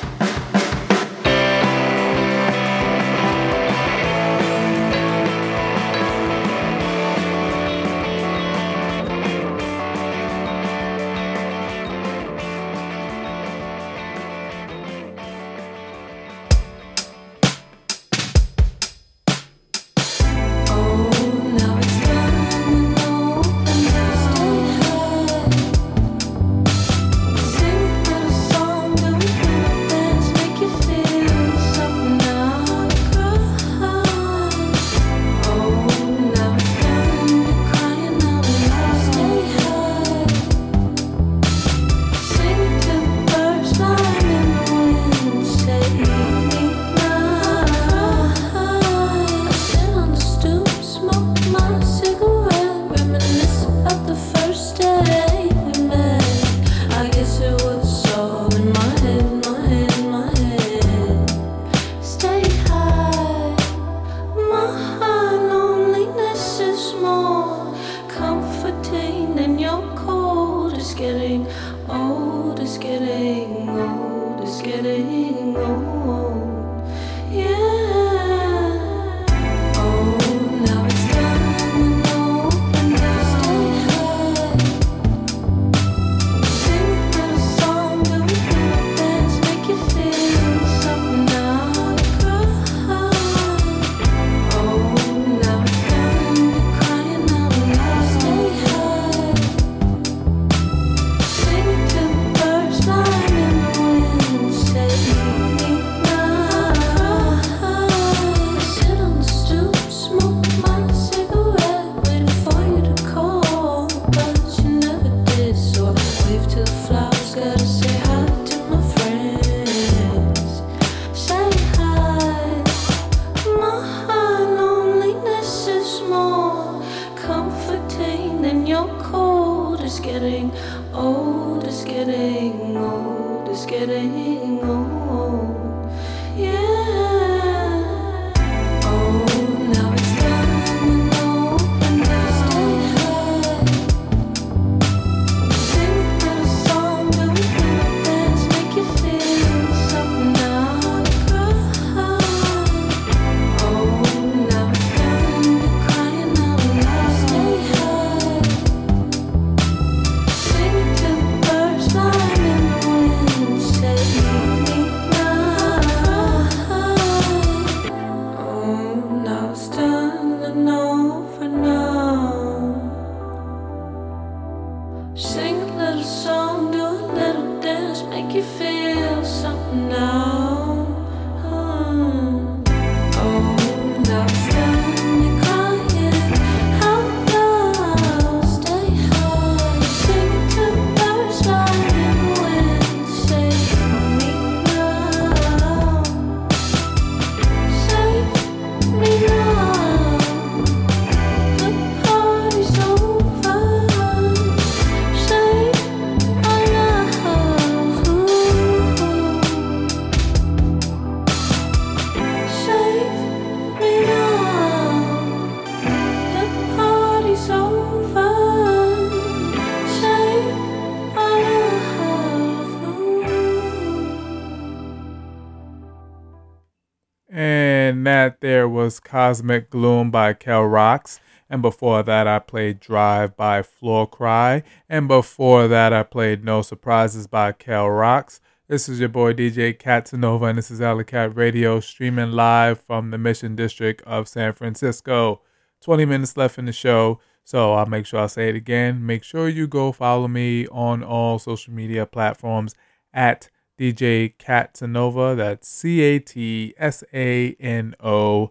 Was 228.90 228.98
Cosmic 228.98 229.70
Gloom 229.70 230.10
by 230.10 230.32
Quelle 230.32 230.64
Rox. 230.64 231.20
And 231.48 231.62
before 231.62 232.02
that, 232.02 232.26
I 232.26 232.40
played 232.40 232.80
Drive 232.80 233.36
by 233.36 233.62
Floor 233.62 234.04
Cry. 234.04 234.64
And 234.88 235.06
before 235.06 235.68
that, 235.68 235.92
I 235.92 236.02
played 236.02 236.42
No 236.42 236.60
Surprises 236.62 237.28
by 237.28 237.52
Quelle 237.52 237.86
Rox. 237.86 238.40
This 238.66 238.88
is 238.88 238.98
your 238.98 239.08
boy 239.08 239.32
DJ 239.32 239.78
Catsanova, 239.78 240.46
and 240.46 240.58
this 240.58 240.72
is 240.72 240.80
Cat 241.06 241.36
Radio 241.36 241.78
streaming 241.78 242.32
live 242.32 242.80
from 242.80 243.12
the 243.12 243.18
Mission 243.18 243.54
District 243.54 244.02
of 244.02 244.26
San 244.26 244.54
Francisco. 244.54 245.40
20 245.80 246.04
minutes 246.04 246.36
left 246.36 246.58
in 246.58 246.64
the 246.64 246.72
show, 246.72 247.20
so 247.44 247.74
I'll 247.74 247.86
make 247.86 248.06
sure 248.06 248.18
I 248.18 248.26
say 248.26 248.48
it 248.48 248.56
again. 248.56 249.06
Make 249.06 249.22
sure 249.22 249.48
you 249.48 249.68
go 249.68 249.92
follow 249.92 250.26
me 250.26 250.66
on 250.66 251.04
all 251.04 251.38
social 251.38 251.72
media 251.72 252.06
platforms 252.06 252.74
at 253.14 253.50
DJ 253.78 254.36
Catsanova. 254.36 255.36
That's 255.36 255.68
C 255.68 256.00
A 256.00 256.18
T 256.18 256.74
S 256.76 257.04
A 257.14 257.54
N 257.60 257.94
O 258.00 258.50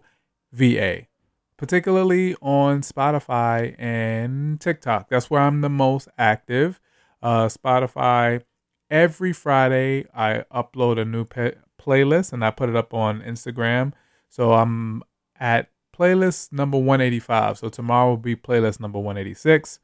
V 0.52 0.78
A. 0.78 1.08
Particularly 1.56 2.34
on 2.40 2.80
Spotify 2.80 3.74
and 3.78 4.60
TikTok. 4.60 5.08
That's 5.08 5.28
where 5.28 5.42
I'm 5.42 5.60
the 5.60 5.68
most 5.68 6.08
active. 6.16 6.80
Uh, 7.22 7.46
Spotify, 7.46 8.42
every 8.90 9.32
Friday, 9.32 10.06
I 10.14 10.44
upload 10.52 10.98
a 10.98 11.04
new 11.04 11.24
pe- 11.26 11.56
playlist 11.78 12.32
and 12.32 12.44
I 12.44 12.50
put 12.50 12.70
it 12.70 12.76
up 12.76 12.94
on 12.94 13.20
Instagram. 13.20 13.92
So 14.28 14.54
I'm 14.54 15.02
at 15.38 15.70
playlist 15.96 16.50
number 16.52 16.78
185. 16.78 17.58
So 17.58 17.68
tomorrow 17.68 18.10
will 18.10 18.16
be 18.16 18.36
playlist 18.36 18.80
number 18.80 18.98
186. 18.98 19.80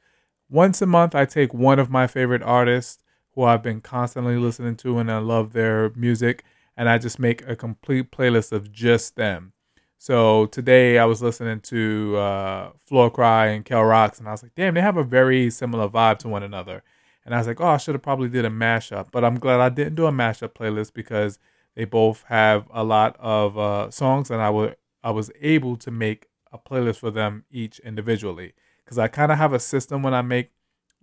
Once 0.48 0.80
a 0.80 0.86
month, 0.86 1.14
I 1.14 1.24
take 1.26 1.52
one 1.52 1.78
of 1.78 1.90
my 1.90 2.06
favorite 2.06 2.42
artists 2.42 3.02
who 3.32 3.42
I've 3.42 3.62
been 3.62 3.82
constantly 3.82 4.36
listening 4.36 4.76
to 4.76 4.98
and 4.98 5.10
I 5.10 5.18
love 5.18 5.52
their 5.52 5.90
music, 5.90 6.42
and 6.74 6.88
I 6.88 6.96
just 6.96 7.18
make 7.18 7.46
a 7.46 7.54
complete 7.54 8.10
playlist 8.10 8.50
of 8.50 8.72
just 8.72 9.16
them. 9.16 9.52
So 9.98 10.46
today 10.46 10.98
I 10.98 11.04
was 11.06 11.22
listening 11.22 11.60
to 11.60 12.16
uh, 12.16 12.70
Floor 12.84 13.10
Cry 13.10 13.46
and 13.46 13.64
Quelle 13.64 13.82
Rox, 13.82 14.18
and 14.18 14.28
I 14.28 14.32
was 14.32 14.42
like, 14.42 14.54
damn, 14.54 14.74
they 14.74 14.80
have 14.80 14.96
a 14.96 15.04
very 15.04 15.50
similar 15.50 15.88
vibe 15.88 16.18
to 16.18 16.28
one 16.28 16.42
another. 16.42 16.82
And 17.24 17.34
I 17.34 17.38
was 17.38 17.46
like, 17.46 17.60
oh, 17.60 17.66
I 17.66 17.76
should 17.78 17.94
have 17.94 18.02
probably 18.02 18.28
did 18.28 18.44
a 18.44 18.50
mashup, 18.50 19.08
but 19.10 19.24
I'm 19.24 19.38
glad 19.38 19.60
I 19.60 19.68
didn't 19.68 19.96
do 19.96 20.06
a 20.06 20.12
mashup 20.12 20.50
playlist 20.54 20.92
because 20.92 21.38
they 21.74 21.84
both 21.84 22.24
have 22.28 22.66
a 22.72 22.84
lot 22.84 23.16
of 23.18 23.58
uh, 23.58 23.90
songs, 23.90 24.30
and 24.30 24.40
I 24.40 24.50
would 24.50 24.76
I 25.02 25.10
was 25.10 25.30
able 25.40 25.76
to 25.78 25.90
make 25.90 26.26
a 26.52 26.58
playlist 26.58 26.98
for 26.98 27.10
them 27.10 27.44
each 27.50 27.78
individually 27.80 28.54
because 28.84 28.98
I 28.98 29.08
kind 29.08 29.32
of 29.32 29.38
have 29.38 29.52
a 29.52 29.58
system 29.60 30.02
when 30.02 30.14
I 30.14 30.22
make 30.22 30.50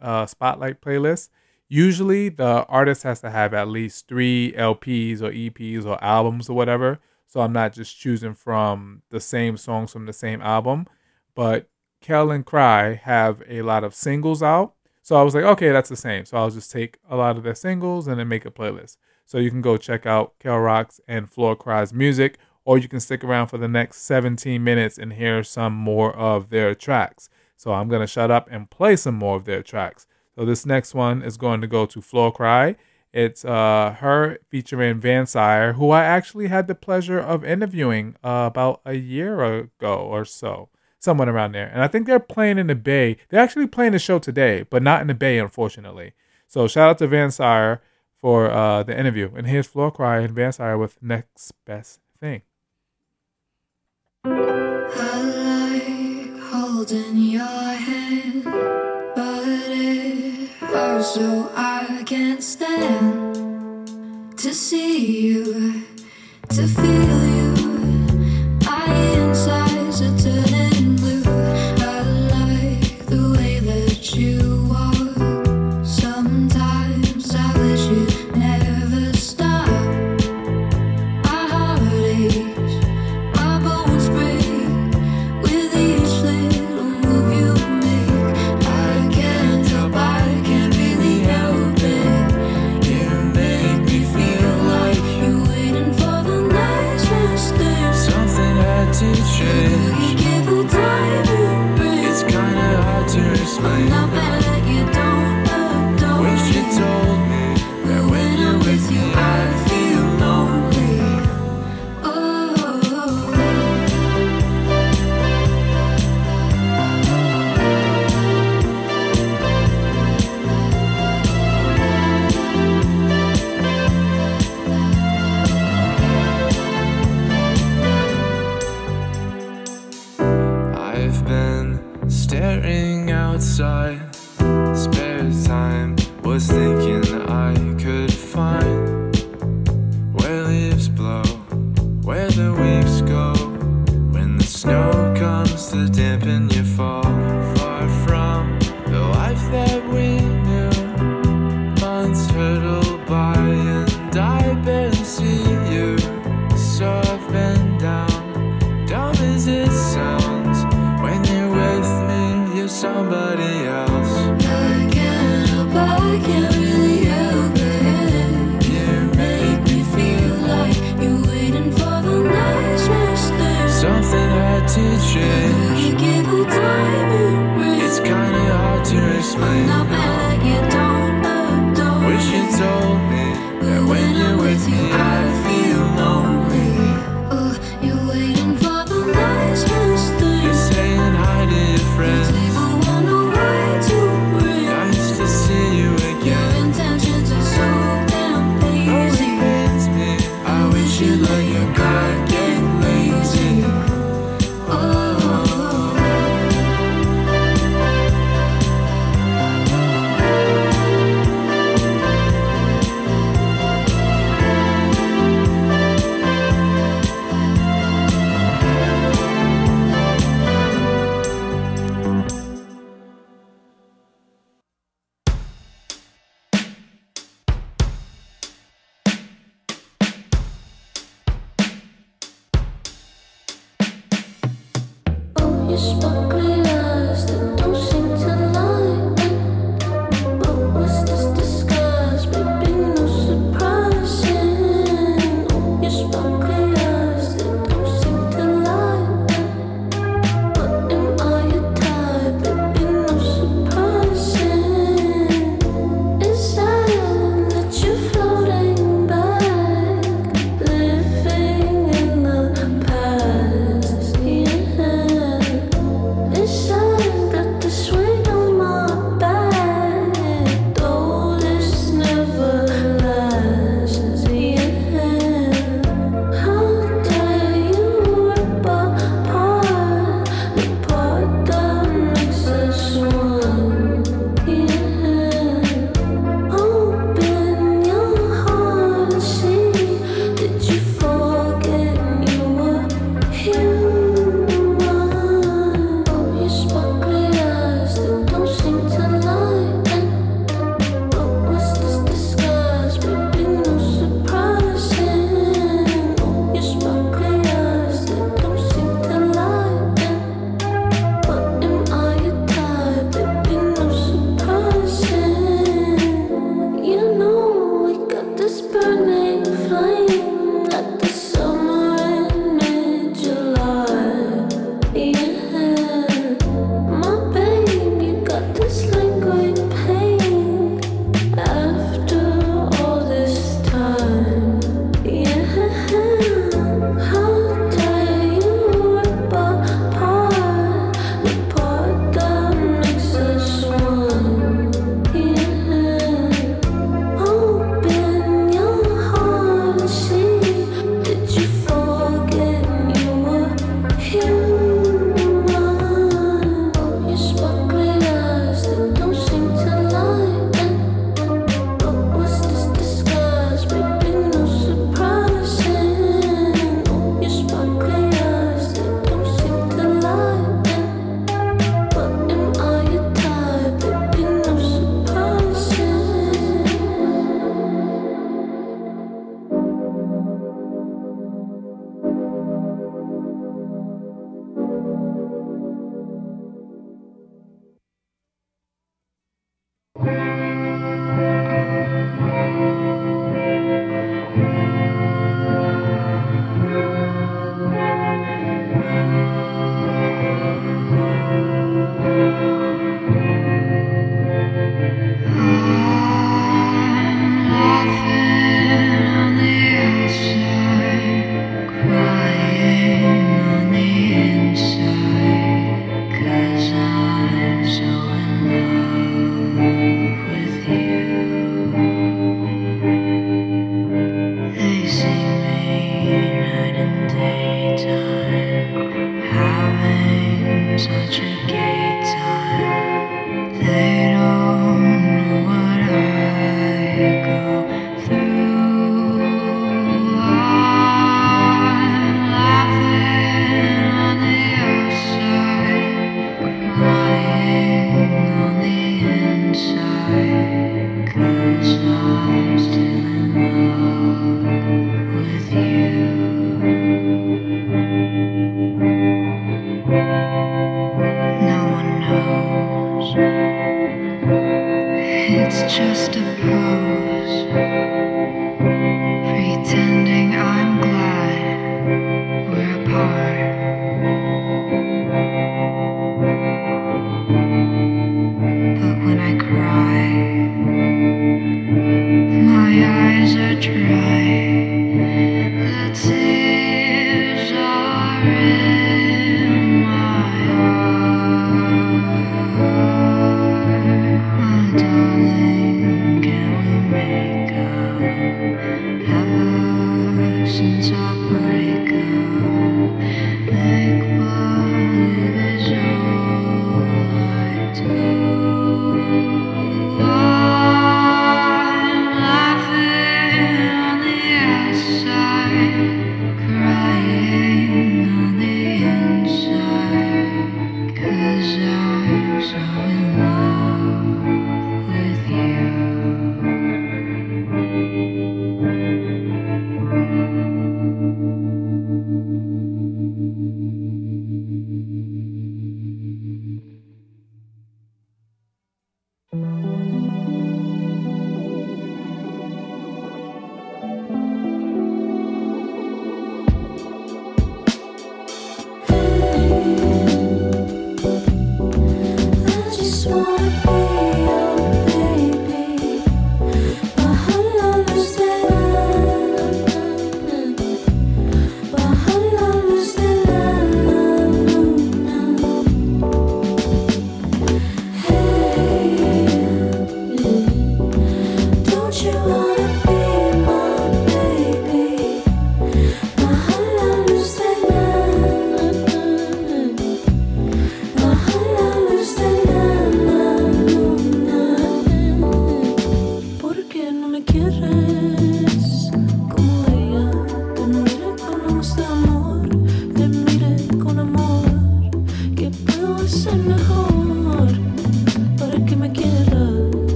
uh, 0.00 0.26
spotlight 0.26 0.80
playlists. 0.80 1.28
Usually, 1.68 2.28
the 2.28 2.64
artist 2.66 3.02
has 3.02 3.20
to 3.20 3.30
have 3.30 3.54
at 3.54 3.68
least 3.68 4.06
three 4.06 4.52
LPs 4.52 5.22
or 5.22 5.30
EPs 5.30 5.86
or 5.86 6.02
albums 6.02 6.48
or 6.48 6.56
whatever. 6.56 7.00
So 7.32 7.40
I'm 7.40 7.54
not 7.54 7.72
just 7.72 7.98
choosing 7.98 8.34
from 8.34 9.00
the 9.08 9.18
same 9.18 9.56
songs 9.56 9.90
from 9.90 10.04
the 10.04 10.12
same 10.12 10.42
album. 10.42 10.86
But 11.34 11.70
Quelle 12.04 12.30
and 12.30 12.44
Cry 12.44 12.92
have 12.92 13.42
a 13.48 13.62
lot 13.62 13.84
of 13.84 13.94
singles 13.94 14.42
out. 14.42 14.74
So 15.00 15.16
I 15.16 15.22
was 15.22 15.34
like, 15.34 15.44
okay, 15.44 15.70
that's 15.70 15.88
the 15.88 15.96
same. 15.96 16.26
So 16.26 16.36
I'll 16.36 16.50
just 16.50 16.70
take 16.70 16.98
a 17.08 17.16
lot 17.16 17.38
of 17.38 17.42
their 17.42 17.54
singles 17.54 18.06
and 18.06 18.20
then 18.20 18.28
make 18.28 18.44
a 18.44 18.50
playlist. 18.50 18.98
So 19.24 19.38
you 19.38 19.50
can 19.50 19.62
go 19.62 19.78
check 19.78 20.04
out 20.04 20.34
Quelle 20.42 20.58
Rox 20.58 21.00
and 21.08 21.30
Floor 21.30 21.56
Cry's 21.56 21.94
music, 21.94 22.36
or 22.66 22.76
you 22.76 22.86
can 22.86 23.00
stick 23.00 23.24
around 23.24 23.46
for 23.46 23.56
the 23.56 23.66
next 23.66 24.02
17 24.02 24.62
minutes 24.62 24.98
and 24.98 25.14
hear 25.14 25.42
some 25.42 25.72
more 25.72 26.14
of 26.14 26.50
their 26.50 26.74
tracks. 26.74 27.30
So 27.56 27.72
I'm 27.72 27.88
going 27.88 28.02
to 28.02 28.06
shut 28.06 28.30
up 28.30 28.46
and 28.50 28.68
play 28.68 28.94
some 28.94 29.14
more 29.14 29.36
of 29.36 29.46
their 29.46 29.62
tracks. 29.62 30.06
So 30.36 30.44
this 30.44 30.66
next 30.66 30.92
one 30.92 31.22
is 31.22 31.38
going 31.38 31.62
to 31.62 31.66
go 31.66 31.86
to 31.86 32.02
Floor 32.02 32.30
Cry. 32.30 32.76
It's 33.12 33.44
uh, 33.44 33.96
her 34.00 34.38
featuring 34.48 34.98
Vansire, 34.98 35.74
who 35.74 35.90
I 35.90 36.04
actually 36.04 36.48
had 36.48 36.66
the 36.66 36.74
pleasure 36.74 37.18
of 37.18 37.44
interviewing 37.44 38.16
uh, 38.24 38.48
about 38.50 38.80
a 38.86 38.94
year 38.94 39.42
ago 39.44 39.96
or 39.96 40.24
so, 40.24 40.70
someone 40.98 41.28
around 41.28 41.52
there. 41.52 41.68
And 41.68 41.82
I 41.82 41.88
think 41.88 42.06
they're 42.06 42.18
playing 42.18 42.58
in 42.58 42.68
the 42.68 42.74
Bay. 42.74 43.18
They're 43.28 43.42
actually 43.42 43.66
playing 43.66 43.92
the 43.92 43.98
show 43.98 44.18
today, 44.18 44.64
but 44.68 44.82
not 44.82 45.02
in 45.02 45.08
the 45.08 45.14
Bay, 45.14 45.38
unfortunately. 45.38 46.14
So 46.48 46.66
shout 46.66 46.88
out 46.88 46.98
to 46.98 47.06
Vansire 47.06 47.82
for 48.18 48.50
uh, 48.50 48.82
the 48.82 48.98
interview. 48.98 49.30
And 49.36 49.46
here's 49.46 49.66
Floor 49.66 49.90
Cry 49.90 50.20
and 50.20 50.34
Vansire 50.34 50.78
with 50.78 51.02
Next 51.02 51.52
Best 51.66 52.00
Thing. 52.18 52.42
I 54.24 54.30
like 55.22 56.40
holding 56.40 57.16
your 57.16 57.44
hand, 57.44 58.01
so 61.02 61.50
I 61.54 62.02
can't 62.06 62.42
stand 62.42 63.88
to 64.38 64.54
see 64.54 65.26
you, 65.26 65.84
to 66.48 66.66
feel 66.66 67.26
you. 67.26 67.31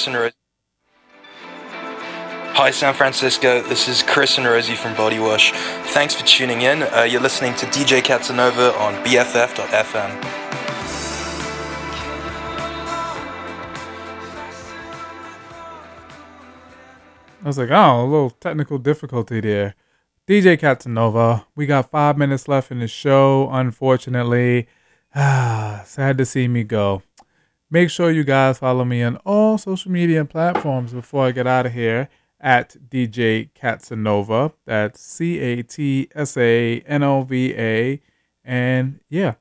Chris 0.00 0.06
and 0.06 0.16
Rosie. 0.16 0.34
Hi, 2.54 2.70
San 2.70 2.94
Francisco. 2.94 3.60
This 3.60 3.86
is 3.86 4.02
Chris 4.02 4.38
and 4.38 4.46
Rosie 4.46 4.74
from 4.74 4.94
Bodywash. 4.94 5.52
Thanks 5.92 6.14
for 6.14 6.24
tuning 6.24 6.62
in. 6.62 6.84
Uh, 6.84 7.02
you're 7.02 7.20
listening 7.20 7.54
to 7.56 7.66
DJ 7.66 8.02
Catsanova 8.02 8.72
on 8.78 8.94
BFF.fm. 9.04 10.24
I 17.42 17.46
was 17.46 17.58
like, 17.58 17.70
oh, 17.70 18.02
a 18.02 18.04
little 18.04 18.30
technical 18.30 18.78
difficulty 18.78 19.40
there. 19.40 19.74
DJ 20.26 20.58
Catsanova, 20.58 21.46
we 21.54 21.66
got 21.66 21.90
five 21.90 22.16
minutes 22.16 22.48
left 22.48 22.70
in 22.70 22.78
the 22.78 22.88
show, 22.88 23.50
unfortunately. 23.50 24.66
Ah, 25.14 25.82
sad 25.86 26.16
to 26.16 26.24
see 26.24 26.48
me 26.48 26.64
go. 26.64 27.02
Make 27.72 27.88
sure 27.88 28.10
you 28.10 28.24
guys 28.24 28.58
follow 28.58 28.84
me 28.84 29.00
on 29.04 29.16
all 29.18 29.56
social 29.56 29.92
media 29.92 30.24
platforms 30.24 30.92
before 30.92 31.26
I 31.26 31.30
get 31.30 31.46
out 31.46 31.66
of 31.66 31.72
here 31.72 32.08
at 32.40 32.76
DJ 32.88 33.50
Catsanova. 33.54 34.52
That's 34.66 35.00
C 35.00 35.38
A 35.38 35.62
T 35.62 36.08
S 36.12 36.36
A 36.36 36.80
N 36.80 37.04
O 37.04 37.22
V 37.22 37.54
A. 37.54 38.00
And 38.44 38.98
yeah, 39.08 39.34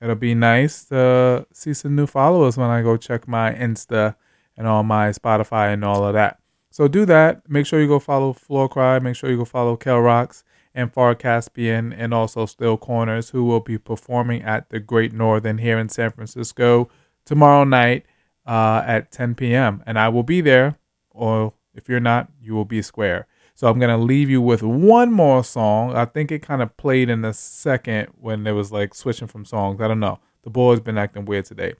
it'll 0.00 0.14
be 0.14 0.34
nice 0.34 0.84
to 0.86 1.46
see 1.52 1.74
some 1.74 1.94
new 1.94 2.06
followers 2.06 2.56
when 2.56 2.70
I 2.70 2.80
go 2.80 2.96
check 2.96 3.28
my 3.28 3.52
Insta 3.52 4.16
and 4.56 4.66
all 4.66 4.82
my 4.82 5.10
Spotify 5.10 5.74
and 5.74 5.84
all 5.84 6.06
of 6.06 6.14
that. 6.14 6.38
So 6.70 6.88
do 6.88 7.04
that. 7.04 7.42
Make 7.50 7.66
sure 7.66 7.82
you 7.82 7.86
go 7.86 7.98
follow 7.98 8.32
Floor 8.32 8.66
Cry. 8.66 8.98
Make 8.98 9.16
sure 9.16 9.28
you 9.28 9.36
go 9.36 9.44
follow 9.44 9.76
Quelle 9.76 9.98
Rox 9.98 10.42
and 10.74 10.90
Far 10.90 11.14
Caspian 11.14 11.92
and 11.92 12.14
also 12.14 12.46
Still 12.46 12.78
Corners, 12.78 13.28
who 13.30 13.44
will 13.44 13.60
be 13.60 13.76
performing 13.76 14.42
at 14.42 14.70
the 14.70 14.80
Great 14.80 15.12
Northern 15.12 15.58
here 15.58 15.78
in 15.78 15.90
San 15.90 16.10
Francisco 16.10 16.88
tomorrow 17.24 17.64
night 17.64 18.04
uh, 18.46 18.82
at 18.86 19.10
10 19.10 19.34
p.m. 19.34 19.82
And 19.86 19.98
I 19.98 20.08
will 20.08 20.22
be 20.22 20.40
there, 20.40 20.78
or 21.10 21.54
if 21.74 21.88
you're 21.88 22.00
not, 22.00 22.30
you 22.40 22.54
will 22.54 22.64
be 22.64 22.82
square. 22.82 23.26
So 23.54 23.68
I'm 23.68 23.78
gonna 23.78 23.98
leave 23.98 24.28
you 24.28 24.40
with 24.40 24.62
one 24.62 25.12
more 25.12 25.44
song. 25.44 25.94
I 25.94 26.06
think 26.06 26.32
it 26.32 26.42
kind 26.42 26.60
of 26.60 26.76
played 26.76 27.08
in 27.08 27.22
the 27.22 27.32
second 27.32 28.08
when 28.20 28.42
there 28.42 28.54
was 28.54 28.72
like 28.72 28.94
switching 28.94 29.28
from 29.28 29.44
songs. 29.44 29.80
I 29.80 29.86
don't 29.86 30.00
know. 30.00 30.18
The 30.42 30.50
boy's 30.50 30.80
been 30.80 30.98
acting 30.98 31.24
weird 31.24 31.44
today, 31.44 31.74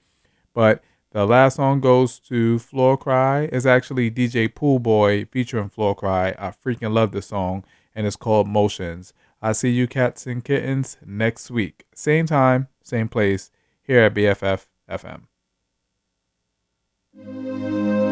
but 0.55 0.83
the 1.11 1.27
last 1.27 1.57
song 1.57 1.81
goes 1.81 2.19
to 2.21 2.59
Floor 2.59 2.97
Cry. 2.97 3.49
It's 3.53 3.67
actually 3.67 4.11
DJ 4.11 4.53
Pool 4.53 4.79
Boy 4.79 5.25
featuring 5.27 5.69
Floor 5.69 5.95
Cry. 5.95 6.35
I 6.39 6.51
freaking 6.51 6.93
love 6.93 7.11
this 7.11 7.27
song, 7.27 7.65
and 7.95 8.07
it's 8.07 8.17
called 8.17 8.49
Motions. 8.49 9.13
I 9.43 9.53
see 9.53 9.71
you 9.71 9.87
cats 9.87 10.27
and 10.27 10.45
kittens 10.45 10.97
next 11.05 11.51
week. 11.51 11.85
Same 11.95 12.27
time, 12.27 12.69
same 12.83 13.09
place, 13.09 13.51
here 13.83 14.01
at 14.01 14.15
BFF 14.15 14.67
FM. 14.89 15.23
Música 17.17 18.04